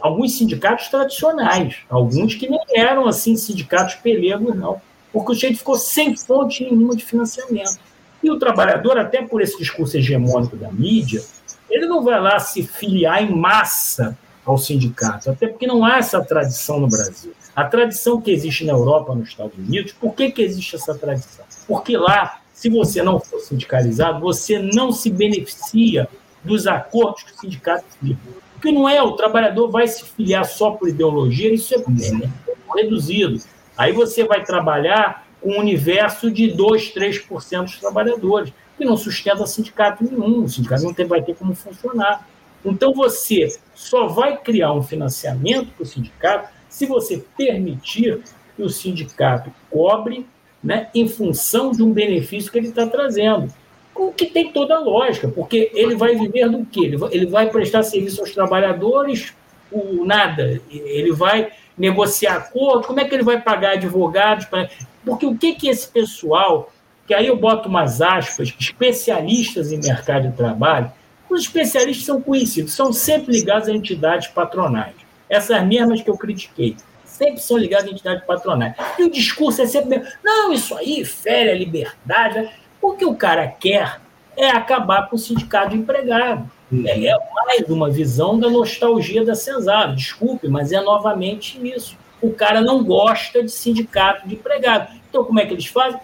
alguns 0.00 0.36
sindicatos 0.36 0.88
tradicionais, 0.88 1.76
alguns 1.88 2.34
que 2.34 2.48
nem 2.48 2.60
eram 2.74 3.06
assim 3.06 3.36
sindicatos 3.36 3.94
pelegos, 3.96 4.54
não, 4.54 4.80
porque 5.12 5.32
o 5.32 5.34
jeito 5.34 5.58
ficou 5.58 5.76
sem 5.76 6.16
fonte 6.16 6.64
nenhuma 6.64 6.96
de 6.96 7.04
financiamento. 7.04 7.78
E 8.22 8.30
o 8.30 8.38
trabalhador, 8.38 8.98
até 8.98 9.22
por 9.22 9.40
esse 9.40 9.56
discurso 9.58 9.96
hegemônico 9.96 10.56
da 10.56 10.70
mídia, 10.72 11.22
ele 11.70 11.86
não 11.86 12.02
vai 12.02 12.20
lá 12.20 12.38
se 12.38 12.62
filiar 12.62 13.22
em 13.22 13.34
massa 13.34 14.16
ao 14.44 14.56
sindicato, 14.56 15.30
até 15.30 15.48
porque 15.48 15.66
não 15.66 15.84
há 15.84 15.98
essa 15.98 16.24
tradição 16.24 16.80
no 16.80 16.88
Brasil. 16.88 17.32
A 17.56 17.64
tradição 17.64 18.20
que 18.20 18.30
existe 18.30 18.66
na 18.66 18.74
Europa, 18.74 19.14
nos 19.14 19.30
Estados 19.30 19.56
Unidos, 19.56 19.92
por 19.92 20.14
que, 20.14 20.30
que 20.30 20.42
existe 20.42 20.76
essa 20.76 20.94
tradição? 20.94 21.42
Porque 21.66 21.96
lá, 21.96 22.42
se 22.52 22.68
você 22.68 23.02
não 23.02 23.18
for 23.18 23.40
sindicalizado, 23.40 24.20
você 24.20 24.58
não 24.58 24.92
se 24.92 25.08
beneficia 25.08 26.06
dos 26.44 26.66
acordos 26.66 27.22
que 27.22 27.32
o 27.32 27.38
sindicato 27.38 27.86
firma. 27.98 28.18
Porque 28.52 28.70
não 28.70 28.86
é, 28.86 29.02
o 29.02 29.12
trabalhador 29.12 29.70
vai 29.70 29.88
se 29.88 30.04
filiar 30.04 30.44
só 30.44 30.72
por 30.72 30.86
ideologia, 30.86 31.50
isso 31.50 31.74
é, 31.74 31.78
é 31.78 32.82
reduzido. 32.82 33.40
Aí 33.74 33.90
você 33.90 34.22
vai 34.22 34.44
trabalhar 34.44 35.26
com 35.40 35.52
um 35.52 35.58
universo 35.58 36.30
de 36.30 36.48
2, 36.48 36.92
3% 36.92 37.62
dos 37.62 37.78
trabalhadores, 37.78 38.52
que 38.76 38.84
não 38.84 38.98
sustenta 38.98 39.46
sindicato 39.46 40.04
nenhum, 40.04 40.44
o 40.44 40.48
sindicato 40.48 40.82
não 40.82 40.92
tem, 40.92 41.06
vai 41.06 41.22
ter 41.22 41.34
como 41.34 41.54
funcionar. 41.54 42.28
Então 42.62 42.92
você 42.92 43.48
só 43.74 44.08
vai 44.08 44.36
criar 44.36 44.74
um 44.74 44.82
financiamento 44.82 45.72
para 45.72 45.82
o 45.84 45.86
sindicato 45.86 46.50
se 46.76 46.84
você 46.84 47.24
permitir 47.38 48.20
que 48.54 48.62
o 48.62 48.68
sindicato 48.68 49.50
cobre 49.70 50.26
né, 50.62 50.88
em 50.94 51.08
função 51.08 51.72
de 51.72 51.82
um 51.82 51.90
benefício 51.90 52.52
que 52.52 52.58
ele 52.58 52.68
está 52.68 52.86
trazendo 52.86 53.50
o 53.94 54.12
que 54.12 54.26
tem 54.26 54.52
toda 54.52 54.76
a 54.76 54.78
lógica, 54.78 55.26
porque 55.26 55.70
ele 55.72 55.96
vai 55.96 56.14
viver 56.14 56.50
do 56.50 56.66
quê? 56.66 56.94
Ele 57.10 57.24
vai 57.24 57.48
prestar 57.48 57.82
serviço 57.82 58.20
aos 58.20 58.30
trabalhadores, 58.32 59.32
o 59.72 60.04
nada. 60.04 60.60
Ele 60.70 61.12
vai 61.12 61.50
negociar 61.78 62.36
acordo, 62.36 62.86
como 62.86 63.00
é 63.00 63.06
que 63.06 63.14
ele 63.14 63.24
vai 63.24 63.40
pagar 63.40 63.72
advogados? 63.72 64.44
Pra... 64.44 64.68
Porque 65.02 65.24
o 65.24 65.34
que, 65.34 65.54
que 65.54 65.68
esse 65.68 65.88
pessoal, 65.88 66.70
que 67.06 67.14
aí 67.14 67.26
eu 67.26 67.38
boto 67.38 67.70
umas 67.70 68.02
aspas, 68.02 68.54
especialistas 68.60 69.72
em 69.72 69.80
mercado 69.80 70.28
de 70.28 70.36
trabalho, 70.36 70.92
os 71.30 71.40
especialistas 71.40 72.04
são 72.04 72.20
conhecidos, 72.20 72.74
são 72.74 72.92
sempre 72.92 73.32
ligados 73.32 73.66
a 73.66 73.72
entidades 73.72 74.28
patronais. 74.28 75.05
Essas 75.28 75.64
mesmas 75.64 76.02
que 76.02 76.10
eu 76.10 76.16
critiquei 76.16 76.76
sempre 77.16 77.40
são 77.40 77.56
ligadas 77.56 77.88
a 77.88 77.92
entidades 77.92 78.24
patronais. 78.24 78.74
E 78.98 79.04
o 79.04 79.10
discurso 79.10 79.62
é 79.62 79.66
sempre, 79.66 80.02
não, 80.22 80.52
isso 80.52 80.76
aí 80.76 81.04
fere 81.04 81.50
a 81.50 81.54
liberdade. 81.54 82.50
O 82.80 82.92
que 82.92 83.04
o 83.04 83.14
cara 83.14 83.48
quer 83.48 84.00
é 84.36 84.48
acabar 84.48 85.08
com 85.08 85.16
o 85.16 85.18
sindicato 85.18 85.70
de 85.70 85.76
empregado. 85.76 86.48
Uhum. 86.70 86.84
É, 86.86 87.06
é 87.06 87.16
mais 87.46 87.68
uma 87.68 87.90
visão 87.90 88.38
da 88.38 88.50
nostalgia 88.50 89.24
da 89.24 89.34
Cesaro. 89.34 89.94
Desculpe, 89.94 90.48
mas 90.48 90.72
é 90.72 90.80
novamente 90.80 91.58
isso. 91.66 91.96
O 92.20 92.32
cara 92.32 92.60
não 92.60 92.84
gosta 92.84 93.42
de 93.42 93.50
sindicato 93.50 94.28
de 94.28 94.34
empregado. 94.34 94.94
Então, 95.08 95.24
como 95.24 95.40
é 95.40 95.46
que 95.46 95.54
eles 95.54 95.66
fazem? 95.66 96.00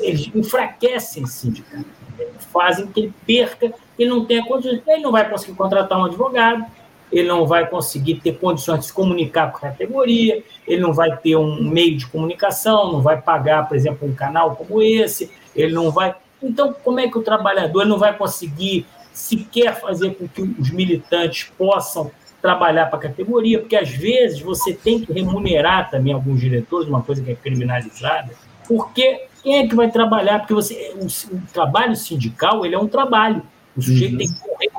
Eles 0.00 0.30
enfraquecem 0.34 1.22
esse 1.22 1.38
sindicato. 1.38 1.86
Fazem 2.52 2.86
que 2.88 3.00
ele 3.00 3.14
perca, 3.26 3.72
ele 3.98 4.10
não 4.10 4.24
tenha 4.26 4.44
condições. 4.44 4.82
Ele 4.86 5.02
não 5.02 5.12
vai 5.12 5.28
conseguir 5.28 5.54
contratar 5.54 5.98
um 5.98 6.04
advogado, 6.04 6.66
ele 7.12 7.28
não 7.28 7.46
vai 7.46 7.66
conseguir 7.66 8.16
ter 8.16 8.38
condições 8.38 8.80
de 8.80 8.86
se 8.86 8.92
comunicar 8.92 9.50
com 9.50 9.58
a 9.58 9.70
categoria, 9.70 10.42
ele 10.66 10.80
não 10.80 10.92
vai 10.92 11.16
ter 11.16 11.36
um 11.36 11.62
meio 11.62 11.96
de 11.96 12.06
comunicação, 12.06 12.92
não 12.92 13.02
vai 13.02 13.20
pagar, 13.20 13.66
por 13.68 13.76
exemplo, 13.76 14.08
um 14.08 14.14
canal 14.14 14.54
como 14.54 14.82
esse, 14.82 15.30
ele 15.54 15.72
não 15.72 15.90
vai. 15.90 16.14
Então, 16.42 16.74
como 16.84 17.00
é 17.00 17.08
que 17.08 17.18
o 17.18 17.22
trabalhador 17.22 17.84
não 17.84 17.98
vai 17.98 18.16
conseguir 18.16 18.86
sequer 19.12 19.80
fazer 19.80 20.14
com 20.14 20.28
que 20.28 20.40
os 20.40 20.70
militantes 20.70 21.50
possam 21.58 22.10
trabalhar 22.40 22.86
para 22.86 22.98
a 22.98 23.02
categoria? 23.02 23.58
Porque 23.58 23.76
às 23.76 23.90
vezes 23.90 24.40
você 24.40 24.72
tem 24.72 25.00
que 25.00 25.12
remunerar 25.12 25.90
também 25.90 26.12
alguns 26.12 26.40
diretores, 26.40 26.88
uma 26.88 27.02
coisa 27.02 27.22
que 27.22 27.30
é 27.30 27.34
criminalizada, 27.34 28.30
porque 28.66 29.26
quem 29.42 29.58
é 29.58 29.66
que 29.66 29.74
vai 29.74 29.90
trabalhar? 29.90 30.38
Porque 30.38 30.54
você, 30.54 30.94
o, 30.96 31.06
o 31.06 31.40
trabalho 31.52 31.96
sindical 31.96 32.64
ele 32.64 32.74
é 32.74 32.78
um 32.78 32.88
trabalho. 32.88 33.42
O 33.76 33.82
sujeito 33.82 34.12
uhum. 34.12 34.18
tem 34.18 34.28
que 34.28 34.40
correr 34.40 34.69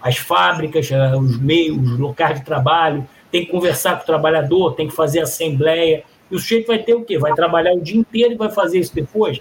as 0.00 0.16
fábricas, 0.16 0.90
eh, 0.90 1.16
os 1.16 1.38
meios, 1.38 1.92
os 1.92 1.98
locais 1.98 2.38
de 2.38 2.44
trabalho, 2.44 3.06
tem 3.30 3.44
que 3.44 3.50
conversar 3.50 3.96
com 3.96 4.02
o 4.02 4.06
trabalhador, 4.06 4.74
tem 4.74 4.88
que 4.88 4.94
fazer 4.94 5.20
assembleia. 5.20 6.04
E 6.30 6.36
o 6.36 6.38
sujeito 6.38 6.66
vai 6.66 6.78
ter 6.78 6.94
o 6.94 7.04
quê? 7.04 7.18
Vai 7.18 7.34
trabalhar 7.34 7.72
o 7.72 7.80
dia 7.80 7.98
inteiro 7.98 8.34
e 8.34 8.36
vai 8.36 8.50
fazer 8.50 8.78
isso 8.78 8.94
depois? 8.94 9.40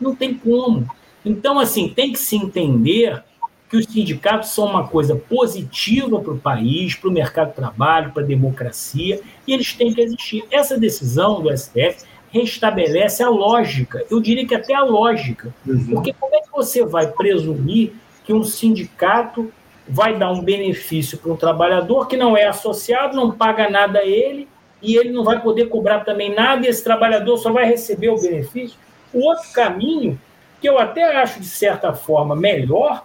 não 0.00 0.14
tem 0.14 0.34
como. 0.34 0.86
Então, 1.24 1.58
assim, 1.58 1.88
tem 1.88 2.12
que 2.12 2.18
se 2.18 2.36
entender 2.36 3.22
que 3.70 3.76
os 3.76 3.86
sindicatos 3.86 4.50
são 4.50 4.66
uma 4.66 4.86
coisa 4.86 5.16
positiva 5.16 6.20
para 6.20 6.32
o 6.32 6.38
país, 6.38 6.94
para 6.94 7.08
o 7.08 7.12
mercado 7.12 7.50
de 7.50 7.54
trabalho, 7.54 8.12
para 8.12 8.22
a 8.22 8.26
democracia, 8.26 9.20
e 9.46 9.52
eles 9.54 9.72
têm 9.72 9.94
que 9.94 10.00
existir. 10.00 10.44
Essa 10.50 10.78
decisão 10.78 11.40
do 11.40 11.56
STF 11.56 12.04
restabelece 12.30 13.22
a 13.22 13.28
lógica, 13.28 14.04
eu 14.10 14.20
diria 14.20 14.46
que 14.46 14.54
até 14.54 14.74
a 14.74 14.82
lógica, 14.82 15.54
uhum. 15.66 15.86
porque 15.86 16.14
como 16.18 16.34
é 16.34 16.40
que 16.40 16.50
você 16.50 16.84
vai 16.84 17.06
presumir 17.06 17.92
que 18.24 18.32
um 18.32 18.42
sindicato 18.42 19.52
vai 19.86 20.16
dar 20.16 20.30
um 20.30 20.42
benefício 20.42 21.18
para 21.18 21.32
um 21.32 21.36
trabalhador 21.36 22.06
que 22.06 22.16
não 22.16 22.36
é 22.36 22.46
associado, 22.46 23.16
não 23.16 23.32
paga 23.32 23.68
nada 23.68 24.00
a 24.00 24.06
ele, 24.06 24.48
e 24.80 24.96
ele 24.96 25.10
não 25.10 25.24
vai 25.24 25.40
poder 25.40 25.66
cobrar 25.66 26.00
também 26.00 26.34
nada, 26.34 26.66
e 26.66 26.68
esse 26.68 26.82
trabalhador 26.82 27.36
só 27.36 27.52
vai 27.52 27.64
receber 27.64 28.08
o 28.08 28.20
benefício. 28.20 28.76
O 29.12 29.24
outro 29.26 29.50
caminho, 29.52 30.18
que 30.60 30.68
eu 30.68 30.78
até 30.78 31.16
acho 31.16 31.40
de 31.40 31.46
certa 31.46 31.92
forma 31.92 32.34
melhor, 32.34 33.04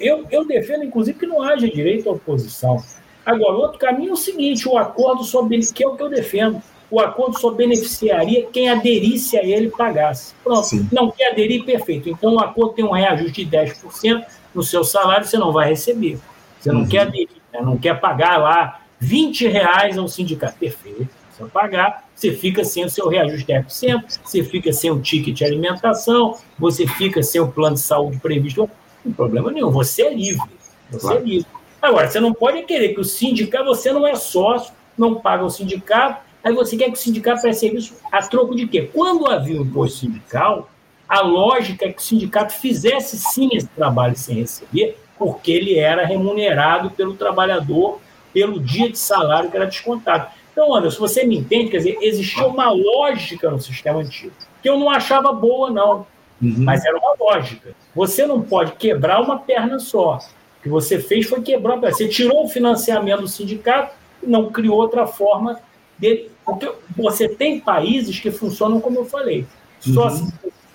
eu, 0.00 0.26
eu 0.30 0.44
defendo, 0.44 0.84
inclusive, 0.84 1.18
que 1.18 1.26
não 1.26 1.42
haja 1.42 1.68
direito 1.68 2.08
à 2.08 2.12
oposição. 2.12 2.82
Agora, 3.24 3.56
o 3.56 3.60
outro 3.60 3.78
caminho 3.78 4.10
é 4.10 4.12
o 4.12 4.16
seguinte: 4.16 4.68
o 4.68 4.76
acordo 4.76 5.22
sobre 5.22 5.58
que 5.72 5.84
é 5.84 5.88
o 5.88 5.96
que 5.96 6.02
eu 6.02 6.08
defendo. 6.08 6.60
O 6.90 6.98
acordo 7.00 7.38
só 7.38 7.50
beneficiaria 7.50 8.46
quem 8.46 8.70
aderisse 8.70 9.36
a 9.36 9.44
ele 9.44 9.68
pagasse. 9.68 10.34
Pronto. 10.42 10.66
Sim. 10.66 10.88
Não 10.90 11.10
quer 11.10 11.32
aderir, 11.32 11.62
perfeito. 11.62 12.08
Então, 12.08 12.36
o 12.36 12.40
acordo 12.40 12.72
tem 12.72 12.84
um 12.84 12.92
reajuste 12.92 13.44
de 13.44 13.56
10% 13.56 14.24
no 14.54 14.62
seu 14.62 14.84
salário, 14.84 15.26
você 15.26 15.36
não 15.36 15.52
vai 15.52 15.68
receber. 15.68 16.18
Você 16.58 16.72
não 16.72 16.80
uhum. 16.80 16.88
quer 16.88 17.00
aderir, 17.00 17.28
né? 17.52 17.60
não 17.60 17.76
quer 17.76 18.00
pagar 18.00 18.38
lá 18.38 18.80
20 18.98 19.46
reais 19.48 19.96
ao 19.96 20.08
sindicato. 20.08 20.58
Perfeito. 20.58 21.08
Você 21.30 21.42
vai 21.42 21.50
pagar, 21.50 22.04
você 22.14 22.32
fica 22.32 22.64
sem 22.64 22.84
o 22.84 22.90
seu 22.90 23.08
reajuste 23.08 23.46
de 23.46 23.52
10%, 23.52 24.18
você 24.24 24.42
fica 24.42 24.72
sem 24.72 24.90
o 24.90 25.00
ticket 25.00 25.36
de 25.36 25.44
alimentação, 25.44 26.36
você 26.58 26.86
fica 26.86 27.22
sem 27.22 27.40
o 27.40 27.46
plano 27.46 27.74
de 27.74 27.82
saúde 27.82 28.18
previsto. 28.18 28.68
Não 29.04 29.12
problema 29.12 29.52
nenhum, 29.52 29.70
você 29.70 30.02
é 30.02 30.14
livre. 30.14 30.50
Você 30.90 30.96
é 30.96 31.00
claro. 31.00 31.18
é 31.18 31.22
livre. 31.22 31.46
Agora, 31.80 32.10
você 32.10 32.18
não 32.18 32.34
pode 32.34 32.62
querer 32.62 32.92
que 32.92 33.00
o 33.00 33.04
sindicato, 33.04 33.66
você 33.66 33.92
não 33.92 34.04
é 34.04 34.16
sócio, 34.16 34.72
não 34.96 35.14
paga 35.14 35.44
o 35.44 35.50
sindicato, 35.50 36.22
aí 36.42 36.52
você 36.52 36.76
quer 36.76 36.86
que 36.86 36.94
o 36.94 36.96
sindicato 36.96 37.40
preste 37.40 37.60
serviço 37.60 37.94
a 38.10 38.20
troco 38.20 38.56
de 38.56 38.66
quê? 38.66 38.90
Quando 38.92 39.30
havia 39.30 39.60
o 39.60 39.64
imposto 39.64 39.98
sindical, 39.98 40.68
a 41.08 41.20
lógica 41.20 41.86
é 41.86 41.92
que 41.92 42.00
o 42.00 42.04
sindicato 42.04 42.52
fizesse 42.52 43.16
sim 43.16 43.48
esse 43.52 43.68
trabalho 43.68 44.16
sem 44.16 44.36
receber, 44.36 44.98
porque 45.18 45.50
ele 45.50 45.78
era 45.78 46.04
remunerado 46.04 46.90
pelo 46.90 47.14
trabalhador 47.14 47.98
pelo 48.32 48.60
dia 48.60 48.90
de 48.90 48.98
salário 48.98 49.50
que 49.50 49.56
era 49.56 49.66
descontado. 49.66 50.28
Então, 50.52 50.74
Anderson, 50.74 51.00
você 51.00 51.24
me 51.24 51.38
entende, 51.38 51.70
quer 51.70 51.78
dizer, 51.78 51.98
existia 52.02 52.46
uma 52.46 52.70
lógica 52.70 53.50
no 53.50 53.60
sistema 53.60 54.00
antigo, 54.00 54.32
que 54.62 54.68
eu 54.68 54.78
não 54.78 54.90
achava 54.90 55.32
boa, 55.32 55.70
não. 55.70 56.06
Uhum. 56.40 56.54
Mas 56.58 56.84
era 56.84 56.96
uma 56.96 57.14
lógica. 57.18 57.74
Você 57.94 58.26
não 58.26 58.42
pode 58.42 58.72
quebrar 58.72 59.20
uma 59.20 59.38
perna 59.38 59.78
só. 59.78 60.18
O 60.58 60.62
que 60.62 60.68
você 60.68 60.98
fez 60.98 61.26
foi 61.26 61.42
quebrar 61.42 61.74
a 61.74 61.78
perna. 61.78 61.96
Você 61.96 62.08
tirou 62.08 62.44
o 62.44 62.48
financiamento 62.48 63.22
do 63.22 63.28
sindicato 63.28 63.94
e 64.22 64.26
não 64.26 64.50
criou 64.50 64.76
outra 64.76 65.06
forma 65.06 65.58
dele. 65.98 66.30
Porque 66.44 66.70
você 66.96 67.28
tem 67.28 67.58
países 67.58 68.20
que 68.20 68.30
funcionam 68.30 68.80
como 68.80 68.98
eu 68.98 69.04
falei. 69.04 69.46
Só 69.80 70.04
uhum. 70.04 70.10
se 70.10 70.32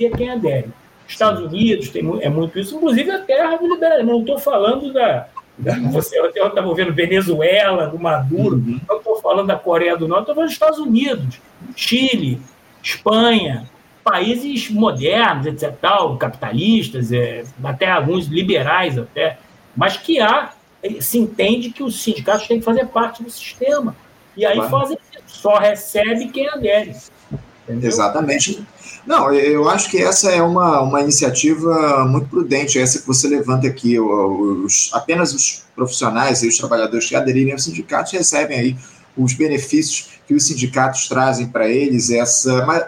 você 0.09 0.17
quem 0.17 0.29
adere. 0.29 0.69
Estados 1.07 1.41
Unidos 1.41 1.89
tem, 1.89 2.03
é 2.21 2.29
muito 2.29 2.57
isso, 2.57 2.75
inclusive 2.75 3.11
a 3.11 3.19
terra 3.19 3.57
do 3.57 3.67
liberalismo. 3.67 4.11
Não 4.11 4.21
estou 4.21 4.39
falando 4.39 4.91
da, 4.93 5.27
da. 5.57 5.77
Você, 5.91 6.19
estava 6.19 6.73
vendo 6.73 6.93
Venezuela, 6.93 7.87
do 7.87 7.99
Maduro, 7.99 8.55
uhum. 8.55 8.79
não 8.87 8.97
estou 8.97 9.21
falando 9.21 9.47
da 9.47 9.55
Coreia 9.55 9.97
do 9.97 10.07
Norte, 10.07 10.21
estou 10.21 10.35
falando 10.35 10.49
dos 10.49 10.53
Estados 10.53 10.79
Unidos, 10.79 11.39
Chile, 11.75 12.39
Espanha, 12.81 13.69
países 14.03 14.69
modernos, 14.69 15.45
etc., 15.45 15.73
tal, 15.79 16.17
capitalistas, 16.17 17.11
é, 17.11 17.43
até 17.63 17.89
alguns 17.89 18.27
liberais, 18.27 18.97
até, 18.97 19.37
mas 19.75 19.97
que 19.97 20.19
há, 20.19 20.53
se 20.99 21.17
entende 21.17 21.69
que 21.69 21.83
os 21.83 22.01
sindicatos 22.01 22.47
têm 22.47 22.59
que 22.59 22.65
fazer 22.65 22.87
parte 22.87 23.23
do 23.23 23.29
sistema. 23.29 23.95
E 24.35 24.45
aí 24.45 24.55
claro. 24.55 24.71
fazem 24.71 24.97
só 25.27 25.57
recebe 25.57 26.29
quem 26.29 26.47
adere. 26.47 26.95
Entendeu? 27.63 27.89
Exatamente. 27.89 28.63
Não, 29.05 29.33
eu 29.33 29.67
acho 29.69 29.89
que 29.89 29.97
essa 29.97 30.31
é 30.31 30.41
uma, 30.41 30.81
uma 30.81 31.01
iniciativa 31.01 32.05
muito 32.05 32.29
prudente, 32.29 32.79
essa 32.79 32.99
que 32.99 33.07
você 33.07 33.27
levanta 33.27 33.67
aqui. 33.67 33.99
Os, 33.99 34.89
apenas 34.93 35.33
os 35.33 35.63
profissionais 35.75 36.41
e 36.41 36.47
os 36.47 36.57
trabalhadores 36.57 37.09
que 37.09 37.15
aderirem 37.15 37.51
ao 37.51 37.59
sindicato 37.59 38.13
recebem 38.13 38.57
aí 38.57 38.77
os 39.17 39.33
benefícios 39.33 40.09
que 40.25 40.33
os 40.33 40.45
sindicatos 40.45 41.07
trazem 41.07 41.47
para 41.47 41.67
eles. 41.67 42.09
Essa, 42.09 42.65
mas 42.65 42.85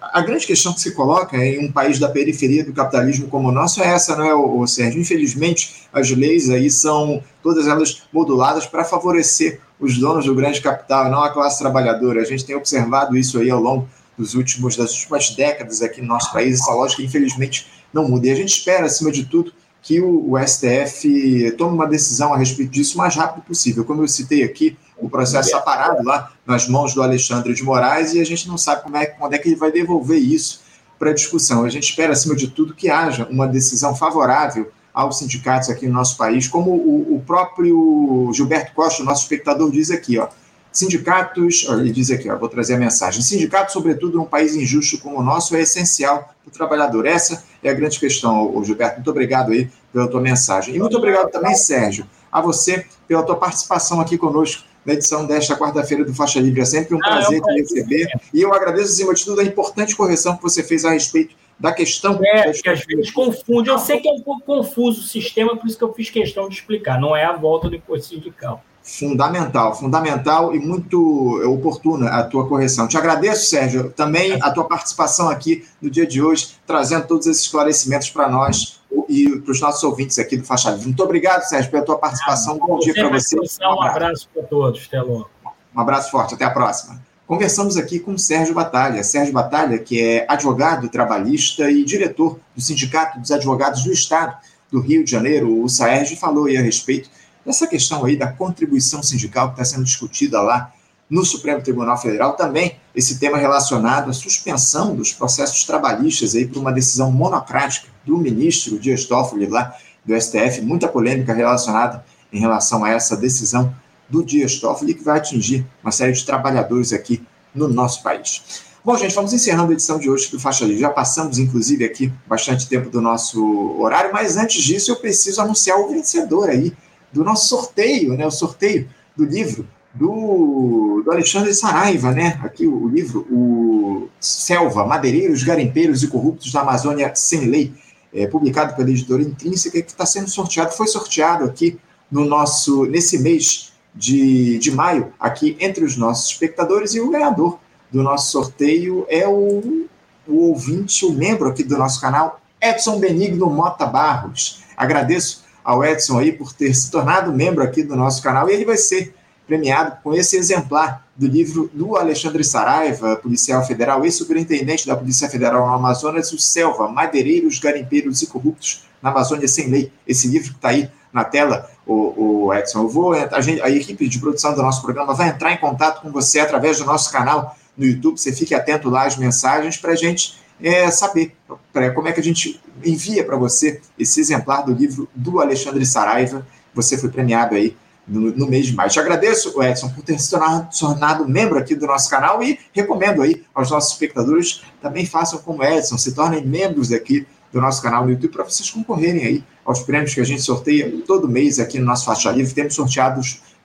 a 0.00 0.20
grande 0.20 0.46
questão 0.46 0.74
que 0.74 0.80
se 0.80 0.92
coloca 0.92 1.36
em 1.36 1.66
um 1.66 1.72
país 1.72 1.98
da 1.98 2.08
periferia 2.08 2.62
do 2.62 2.72
capitalismo 2.72 3.28
como 3.28 3.48
o 3.48 3.52
nosso 3.52 3.82
é 3.82 3.86
essa, 3.86 4.14
não 4.14 4.24
é, 4.24 4.34
o 4.34 4.66
Sérgio? 4.66 5.00
Infelizmente, 5.00 5.88
as 5.92 6.10
leis 6.10 6.50
aí 6.50 6.70
são 6.70 7.22
todas 7.42 7.66
elas 7.66 8.02
moduladas 8.12 8.66
para 8.66 8.84
favorecer 8.84 9.60
os 9.80 9.98
donos 9.98 10.26
do 10.26 10.34
grande 10.34 10.60
capital, 10.60 11.10
não 11.10 11.22
a 11.22 11.30
classe 11.30 11.58
trabalhadora. 11.58 12.20
A 12.20 12.24
gente 12.24 12.44
tem 12.44 12.54
observado 12.54 13.16
isso 13.16 13.38
aí 13.38 13.50
ao 13.50 13.60
longo 13.60 13.88
dos 14.16 14.34
últimos, 14.34 14.76
das 14.76 14.92
últimas 14.94 15.30
décadas 15.30 15.82
aqui 15.82 16.00
no 16.00 16.08
nosso 16.08 16.32
país, 16.32 16.60
essa 16.60 16.72
lógica, 16.72 17.02
infelizmente, 17.02 17.66
não 17.92 18.08
muda. 18.08 18.26
E 18.26 18.30
a 18.30 18.34
gente 18.34 18.56
espera, 18.56 18.86
acima 18.86 19.10
de 19.10 19.24
tudo, 19.24 19.52
que 19.82 20.00
o, 20.00 20.32
o 20.32 20.38
STF 20.38 21.52
tome 21.58 21.74
uma 21.74 21.86
decisão 21.86 22.32
a 22.32 22.38
respeito 22.38 22.72
disso 22.72 22.94
o 22.94 22.98
mais 22.98 23.14
rápido 23.14 23.44
possível. 23.44 23.84
Como 23.84 24.02
eu 24.02 24.08
citei 24.08 24.42
aqui, 24.42 24.76
o 24.96 25.10
processo 25.10 25.48
está 25.48 25.60
parado 25.60 26.02
lá 26.02 26.32
nas 26.46 26.66
mãos 26.66 26.94
do 26.94 27.02
Alexandre 27.02 27.52
de 27.52 27.62
Moraes 27.62 28.14
e 28.14 28.20
a 28.20 28.24
gente 28.24 28.48
não 28.48 28.56
sabe 28.56 28.82
como 28.82 28.96
é, 28.96 29.06
quando 29.06 29.34
é 29.34 29.38
que 29.38 29.48
ele 29.48 29.56
vai 29.56 29.70
devolver 29.70 30.18
isso 30.18 30.62
para 30.98 31.12
discussão. 31.12 31.64
A 31.64 31.68
gente 31.68 31.90
espera, 31.90 32.12
acima 32.12 32.34
de 32.34 32.48
tudo, 32.48 32.74
que 32.74 32.88
haja 32.88 33.28
uma 33.30 33.46
decisão 33.46 33.94
favorável 33.94 34.70
aos 34.92 35.18
sindicatos 35.18 35.68
aqui 35.68 35.86
no 35.86 35.92
nosso 35.92 36.16
país, 36.16 36.46
como 36.48 36.70
o, 36.70 37.16
o 37.16 37.20
próprio 37.20 38.30
Gilberto 38.32 38.72
Costa, 38.72 39.02
nosso 39.02 39.24
espectador, 39.24 39.70
diz 39.70 39.90
aqui, 39.90 40.18
ó. 40.18 40.28
Sindicatos, 40.74 41.66
ele 41.68 41.92
diz 41.92 42.10
aqui, 42.10 42.28
ó, 42.28 42.36
vou 42.36 42.48
trazer 42.48 42.74
a 42.74 42.78
mensagem. 42.78 43.22
Sindicato, 43.22 43.72
sobretudo 43.72 44.18
num 44.18 44.24
país 44.24 44.56
injusto 44.56 44.98
como 44.98 45.20
o 45.20 45.22
nosso, 45.22 45.54
é 45.54 45.60
essencial 45.60 46.34
para 46.42 46.48
o 46.48 46.50
trabalhador. 46.50 47.06
Essa 47.06 47.44
é 47.62 47.70
a 47.70 47.72
grande 47.72 48.00
questão, 48.00 48.60
Gilberto. 48.64 48.96
Muito 48.96 49.10
obrigado 49.10 49.52
aí 49.52 49.70
pela 49.92 50.08
tua 50.08 50.20
mensagem. 50.20 50.74
E 50.74 50.80
muito 50.80 50.98
obrigado 50.98 51.30
também, 51.30 51.54
Sérgio, 51.54 52.04
a 52.30 52.40
você 52.40 52.84
pela 53.06 53.22
tua 53.22 53.36
participação 53.36 54.00
aqui 54.00 54.18
conosco 54.18 54.64
na 54.84 54.94
edição 54.94 55.24
desta 55.24 55.56
quarta-feira 55.56 56.04
do 56.04 56.12
Faixa 56.12 56.40
Livre. 56.40 56.60
É 56.60 56.64
sempre 56.64 56.96
um 56.96 56.98
ah, 57.04 57.08
prazer 57.08 57.40
te 57.40 57.52
receber. 57.52 58.08
E 58.32 58.42
eu 58.42 58.52
agradeço, 58.52 58.94
acima 58.94 59.14
de 59.14 59.24
tudo, 59.24 59.40
a 59.40 59.44
importante 59.44 59.94
correção 59.94 60.36
que 60.36 60.42
você 60.42 60.64
fez 60.64 60.84
a 60.84 60.90
respeito 60.90 61.36
da 61.56 61.72
questão. 61.72 62.18
É, 62.20 62.50
que 62.50 62.68
às 62.68 62.84
vezes 62.84 63.12
confunde. 63.12 63.70
Eu 63.70 63.78
sei 63.78 64.00
que 64.00 64.08
é 64.08 64.12
um 64.12 64.20
pouco 64.20 64.42
confuso 64.42 65.02
o 65.02 65.04
sistema, 65.04 65.56
por 65.56 65.68
isso 65.68 65.78
que 65.78 65.84
eu 65.84 65.94
fiz 65.94 66.10
questão 66.10 66.48
de 66.48 66.56
explicar. 66.56 67.00
Não 67.00 67.14
é 67.14 67.24
a 67.24 67.32
volta 67.32 67.70
do 67.70 67.76
imposto 67.76 68.08
sindical. 68.08 68.64
Fundamental, 68.86 69.74
fundamental 69.74 70.54
e 70.54 70.58
muito 70.58 71.42
oportuna 71.50 72.10
a 72.10 72.22
tua 72.22 72.46
correção. 72.46 72.86
Te 72.86 72.98
agradeço, 72.98 73.46
Sérgio, 73.46 73.90
também 73.90 74.38
a 74.42 74.50
tua 74.50 74.64
participação 74.64 75.30
aqui 75.30 75.64
no 75.80 75.88
dia 75.88 76.06
de 76.06 76.20
hoje, 76.20 76.56
trazendo 76.66 77.06
todos 77.06 77.26
esses 77.26 77.44
esclarecimentos 77.44 78.10
para 78.10 78.28
nós 78.28 78.78
e 79.08 79.38
para 79.38 79.52
os 79.52 79.58
nossos 79.58 79.82
ouvintes 79.84 80.18
aqui 80.18 80.36
do 80.36 80.44
Faixa 80.44 80.68
Livre. 80.70 80.84
Muito 80.84 81.02
obrigado, 81.02 81.44
Sérgio, 81.44 81.70
pela 81.70 81.82
tua 81.82 81.96
participação. 81.96 82.58
Bom 82.58 82.78
dia 82.78 82.92
para 82.92 83.08
você. 83.08 83.38
Um 83.38 83.82
abraço 83.82 84.28
para 84.34 84.42
todos. 84.42 84.84
Até 84.86 85.00
logo. 85.00 85.30
Um 85.74 85.80
abraço 85.80 86.10
forte. 86.10 86.34
Até 86.34 86.44
a 86.44 86.50
próxima. 86.50 87.00
Conversamos 87.26 87.78
aqui 87.78 87.98
com 87.98 88.18
Sérgio 88.18 88.54
Batalha. 88.54 89.02
Sérgio 89.02 89.32
Batalha, 89.32 89.78
que 89.78 89.98
é 89.98 90.26
advogado 90.28 90.90
trabalhista 90.90 91.70
e 91.70 91.82
diretor 91.84 92.38
do 92.54 92.60
Sindicato 92.60 93.18
dos 93.18 93.30
Advogados 93.30 93.82
do 93.82 93.90
Estado 93.90 94.36
do 94.70 94.78
Rio 94.78 95.02
de 95.02 95.10
Janeiro, 95.10 95.62
o 95.62 95.68
SAERJ, 95.68 96.16
falou 96.16 96.46
aí 96.46 96.56
a 96.58 96.60
respeito 96.60 97.08
dessa 97.44 97.66
questão 97.66 98.04
aí 98.04 98.16
da 98.16 98.28
contribuição 98.28 99.02
sindical 99.02 99.48
que 99.48 99.54
está 99.54 99.64
sendo 99.64 99.84
discutida 99.84 100.40
lá 100.40 100.72
no 101.08 101.24
Supremo 101.24 101.62
Tribunal 101.62 101.96
Federal, 101.98 102.34
também 102.34 102.76
esse 102.94 103.18
tema 103.18 103.36
relacionado 103.36 104.10
à 104.10 104.12
suspensão 104.12 104.96
dos 104.96 105.12
processos 105.12 105.64
trabalhistas 105.64 106.34
aí 106.34 106.46
por 106.46 106.58
uma 106.58 106.72
decisão 106.72 107.12
monocrática 107.12 107.88
do 108.04 108.16
ministro 108.16 108.78
Dias 108.78 109.04
Toffoli 109.04 109.46
lá 109.46 109.76
do 110.04 110.18
STF, 110.18 110.60
muita 110.62 110.88
polêmica 110.88 111.32
relacionada 111.32 112.04
em 112.32 112.40
relação 112.40 112.84
a 112.84 112.90
essa 112.90 113.16
decisão 113.16 113.74
do 114.08 114.24
Dias 114.24 114.58
Toffoli, 114.58 114.94
que 114.94 115.04
vai 115.04 115.18
atingir 115.18 115.66
uma 115.82 115.92
série 115.92 116.12
de 116.12 116.24
trabalhadores 116.24 116.92
aqui 116.92 117.22
no 117.54 117.68
nosso 117.68 118.02
país. 118.02 118.64
Bom, 118.84 118.96
gente, 118.98 119.14
vamos 119.14 119.32
encerrando 119.32 119.70
a 119.70 119.72
edição 119.72 119.98
de 119.98 120.10
hoje 120.10 120.30
do 120.30 120.38
Faixa 120.38 120.64
Livre. 120.64 120.80
Já 120.80 120.90
passamos, 120.90 121.38
inclusive, 121.38 121.84
aqui 121.84 122.12
bastante 122.26 122.68
tempo 122.68 122.90
do 122.90 123.00
nosso 123.00 123.80
horário, 123.80 124.12
mas 124.12 124.36
antes 124.36 124.62
disso 124.62 124.90
eu 124.90 124.96
preciso 124.96 125.40
anunciar 125.40 125.78
o 125.78 125.88
vencedor 125.88 126.50
aí 126.50 126.72
do 127.14 127.24
nosso 127.24 127.48
sorteio, 127.48 128.14
né? 128.16 128.26
O 128.26 128.30
sorteio 128.30 128.88
do 129.16 129.24
livro 129.24 129.66
do, 129.94 131.00
do 131.04 131.10
Alexandre 131.10 131.54
Saraiva, 131.54 132.10
né? 132.10 132.40
Aqui 132.42 132.66
o, 132.66 132.84
o, 132.84 132.88
livro, 132.88 133.20
o 133.30 134.08
Selva, 134.20 134.84
Madeireiros, 134.84 135.44
Garimpeiros 135.44 136.02
e 136.02 136.08
Corruptos 136.08 136.52
da 136.52 136.60
Amazônia 136.60 137.14
Sem 137.14 137.46
Lei, 137.46 137.72
é, 138.12 138.26
publicado 138.26 138.74
pela 138.74 138.90
editora 138.90 139.22
Intrínseca, 139.22 139.80
que 139.80 139.90
está 139.90 140.04
sendo 140.04 140.28
sorteado, 140.28 140.72
foi 140.72 140.88
sorteado 140.88 141.44
aqui 141.44 141.78
no 142.10 142.24
nosso, 142.24 142.84
nesse 142.86 143.18
mês 143.18 143.72
de, 143.94 144.58
de 144.58 144.72
maio, 144.72 145.12
aqui 145.18 145.56
entre 145.60 145.84
os 145.84 145.96
nossos 145.96 146.32
espectadores, 146.32 146.94
e 146.94 147.00
o 147.00 147.10
ganhador 147.10 147.58
do 147.90 148.02
nosso 148.02 148.32
sorteio 148.32 149.06
é 149.08 149.26
o, 149.26 149.86
o 150.26 150.48
ouvinte, 150.48 151.06
o 151.06 151.12
membro 151.12 151.48
aqui 151.48 151.62
do 151.62 151.78
nosso 151.78 152.00
canal, 152.00 152.40
Edson 152.60 152.98
Benigno 152.98 153.48
Mota 153.48 153.86
Barros. 153.86 154.64
Agradeço 154.76 155.43
ao 155.64 155.82
Edson 155.82 156.18
aí 156.18 156.30
por 156.30 156.52
ter 156.52 156.74
se 156.74 156.90
tornado 156.90 157.32
membro 157.32 157.64
aqui 157.64 157.82
do 157.82 157.96
nosso 157.96 158.22
canal 158.22 158.48
e 158.48 158.52
ele 158.52 158.66
vai 158.66 158.76
ser 158.76 159.14
premiado 159.46 159.96
com 160.02 160.14
esse 160.14 160.36
exemplar 160.36 161.06
do 161.16 161.26
livro 161.26 161.70
do 161.72 161.96
Alexandre 161.96 162.42
Saraiva, 162.44 163.16
policial 163.16 163.64
federal 163.64 164.04
e 164.04 164.10
superintendente 164.10 164.86
da 164.86 164.96
Polícia 164.96 165.28
Federal 165.28 165.66
no 165.66 165.74
Amazonas, 165.74 166.32
o 166.32 166.38
Selva, 166.38 166.88
Madeireiros, 166.88 167.58
Garimpeiros 167.58 168.22
e 168.22 168.26
Corruptos 168.26 168.84
na 169.00 169.10
Amazônia 169.10 169.46
Sem 169.46 169.68
Lei. 169.68 169.92
Esse 170.06 170.28
livro 170.28 170.50
que 170.50 170.56
está 170.56 170.70
aí 170.70 170.90
na 171.12 171.24
tela, 171.24 171.70
o, 171.86 172.46
o 172.46 172.54
Edson. 172.54 172.80
Eu 172.80 172.88
vou, 172.88 173.12
a, 173.12 173.40
gente, 173.40 173.62
a 173.62 173.70
equipe 173.70 174.08
de 174.08 174.18
produção 174.18 174.54
do 174.54 174.62
nosso 174.62 174.82
programa 174.82 175.14
vai 175.14 175.28
entrar 175.28 175.52
em 175.52 175.58
contato 175.58 176.02
com 176.02 176.10
você 176.10 176.40
através 176.40 176.78
do 176.78 176.84
nosso 176.84 177.12
canal 177.12 177.56
no 177.76 177.86
YouTube. 177.86 178.18
Você 178.18 178.32
fique 178.32 178.54
atento 178.54 178.90
lá 178.90 179.06
às 179.06 179.16
mensagens 179.16 179.76
para 179.76 179.92
a 179.92 179.96
gente 179.96 180.42
é, 180.60 180.90
saber 180.90 181.34
pra, 181.72 181.90
como 181.90 182.08
é 182.08 182.12
que 182.12 182.20
a 182.20 182.22
gente 182.22 182.60
envia 182.84 183.24
para 183.24 183.36
você 183.36 183.80
esse 183.98 184.20
exemplar 184.20 184.64
do 184.64 184.72
livro 184.72 185.08
do 185.14 185.40
Alexandre 185.40 185.84
Saraiva. 185.84 186.46
Você 186.74 186.98
foi 186.98 187.08
premiado 187.08 187.54
aí 187.54 187.76
no, 188.06 188.32
no, 188.32 188.46
mês 188.46 188.66
de 188.66 188.74
maio. 188.74 188.90
Te 188.90 189.00
agradeço, 189.00 189.62
Edson, 189.62 189.88
por 189.90 190.02
ter 190.02 190.18
se 190.18 190.30
tornado, 190.30 190.68
tornado, 190.78 191.28
membro 191.28 191.58
aqui 191.58 191.74
do 191.74 191.86
nosso 191.86 192.10
canal 192.10 192.42
e 192.42 192.58
recomendo 192.72 193.22
aí 193.22 193.44
aos 193.54 193.70
nossos 193.70 193.92
espectadores 193.92 194.62
também 194.82 195.06
façam 195.06 195.38
como 195.38 195.64
Edson, 195.64 195.96
se 195.96 196.12
tornem 196.14 196.44
membros 196.44 196.92
aqui 196.92 197.26
do 197.52 197.60
nosso 197.60 197.80
canal 197.80 198.04
no 198.04 198.10
YouTube 198.10 198.32
para 198.32 198.44
vocês 198.44 198.68
concorrerem 198.68 199.24
aí 199.24 199.44
aos 199.64 199.80
prêmios 199.80 200.12
que 200.12 200.20
a 200.20 200.24
gente 200.24 200.42
sorteia 200.42 200.92
todo 201.06 201.28
mês 201.28 201.58
aqui 201.58 201.78
no 201.78 201.86
nosso 201.86 202.04
Faixa 202.04 202.30
Livre. 202.30 202.52
Temos 202.52 202.76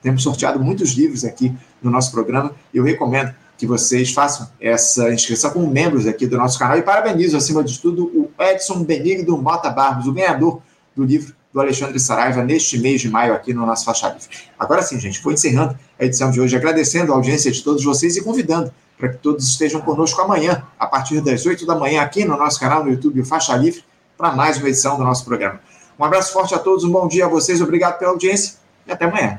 temos 0.00 0.22
sorteado 0.22 0.60
muitos 0.60 0.92
livros 0.92 1.24
aqui 1.24 1.52
no 1.82 1.90
nosso 1.90 2.10
programa. 2.12 2.54
Eu 2.72 2.84
recomendo 2.84 3.34
que 3.60 3.66
vocês 3.66 4.10
façam 4.10 4.48
essa 4.58 5.12
inscrição 5.12 5.50
como 5.50 5.70
membros 5.70 6.06
aqui 6.06 6.26
do 6.26 6.38
nosso 6.38 6.58
canal 6.58 6.78
e 6.78 6.82
parabenizo, 6.82 7.36
acima 7.36 7.62
de 7.62 7.78
tudo, 7.78 8.06
o 8.06 8.42
Edson 8.42 8.82
Benigno 8.82 9.36
Mota 9.36 9.68
Barros, 9.68 10.06
o 10.06 10.12
ganhador 10.14 10.62
do 10.96 11.04
livro 11.04 11.34
do 11.52 11.60
Alexandre 11.60 12.00
Saraiva 12.00 12.42
neste 12.42 12.78
mês 12.78 13.02
de 13.02 13.10
maio 13.10 13.34
aqui 13.34 13.52
no 13.52 13.66
nosso 13.66 13.84
Faixa 13.84 14.08
Livre. 14.08 14.28
Agora 14.58 14.80
sim, 14.80 14.98
gente, 14.98 15.22
vou 15.22 15.30
encerrando 15.30 15.78
a 15.98 16.04
edição 16.06 16.30
de 16.30 16.40
hoje, 16.40 16.56
agradecendo 16.56 17.12
a 17.12 17.16
audiência 17.16 17.50
de 17.52 17.62
todos 17.62 17.84
vocês 17.84 18.16
e 18.16 18.24
convidando 18.24 18.72
para 18.96 19.10
que 19.10 19.18
todos 19.18 19.46
estejam 19.46 19.82
conosco 19.82 20.18
amanhã, 20.22 20.62
a 20.78 20.86
partir 20.86 21.20
das 21.20 21.44
8 21.44 21.66
da 21.66 21.74
manhã, 21.74 22.00
aqui 22.00 22.24
no 22.24 22.38
nosso 22.38 22.58
canal 22.58 22.82
no 22.82 22.90
YouTube, 22.90 23.22
Faixa 23.24 23.54
Livre, 23.56 23.84
para 24.16 24.32
mais 24.32 24.56
uma 24.56 24.68
edição 24.70 24.96
do 24.96 25.04
nosso 25.04 25.22
programa. 25.26 25.60
Um 25.98 26.04
abraço 26.04 26.32
forte 26.32 26.54
a 26.54 26.58
todos, 26.58 26.82
um 26.82 26.90
bom 26.90 27.06
dia 27.06 27.26
a 27.26 27.28
vocês, 27.28 27.60
obrigado 27.60 27.98
pela 27.98 28.12
audiência 28.12 28.54
e 28.86 28.92
até 28.92 29.04
amanhã. 29.04 29.38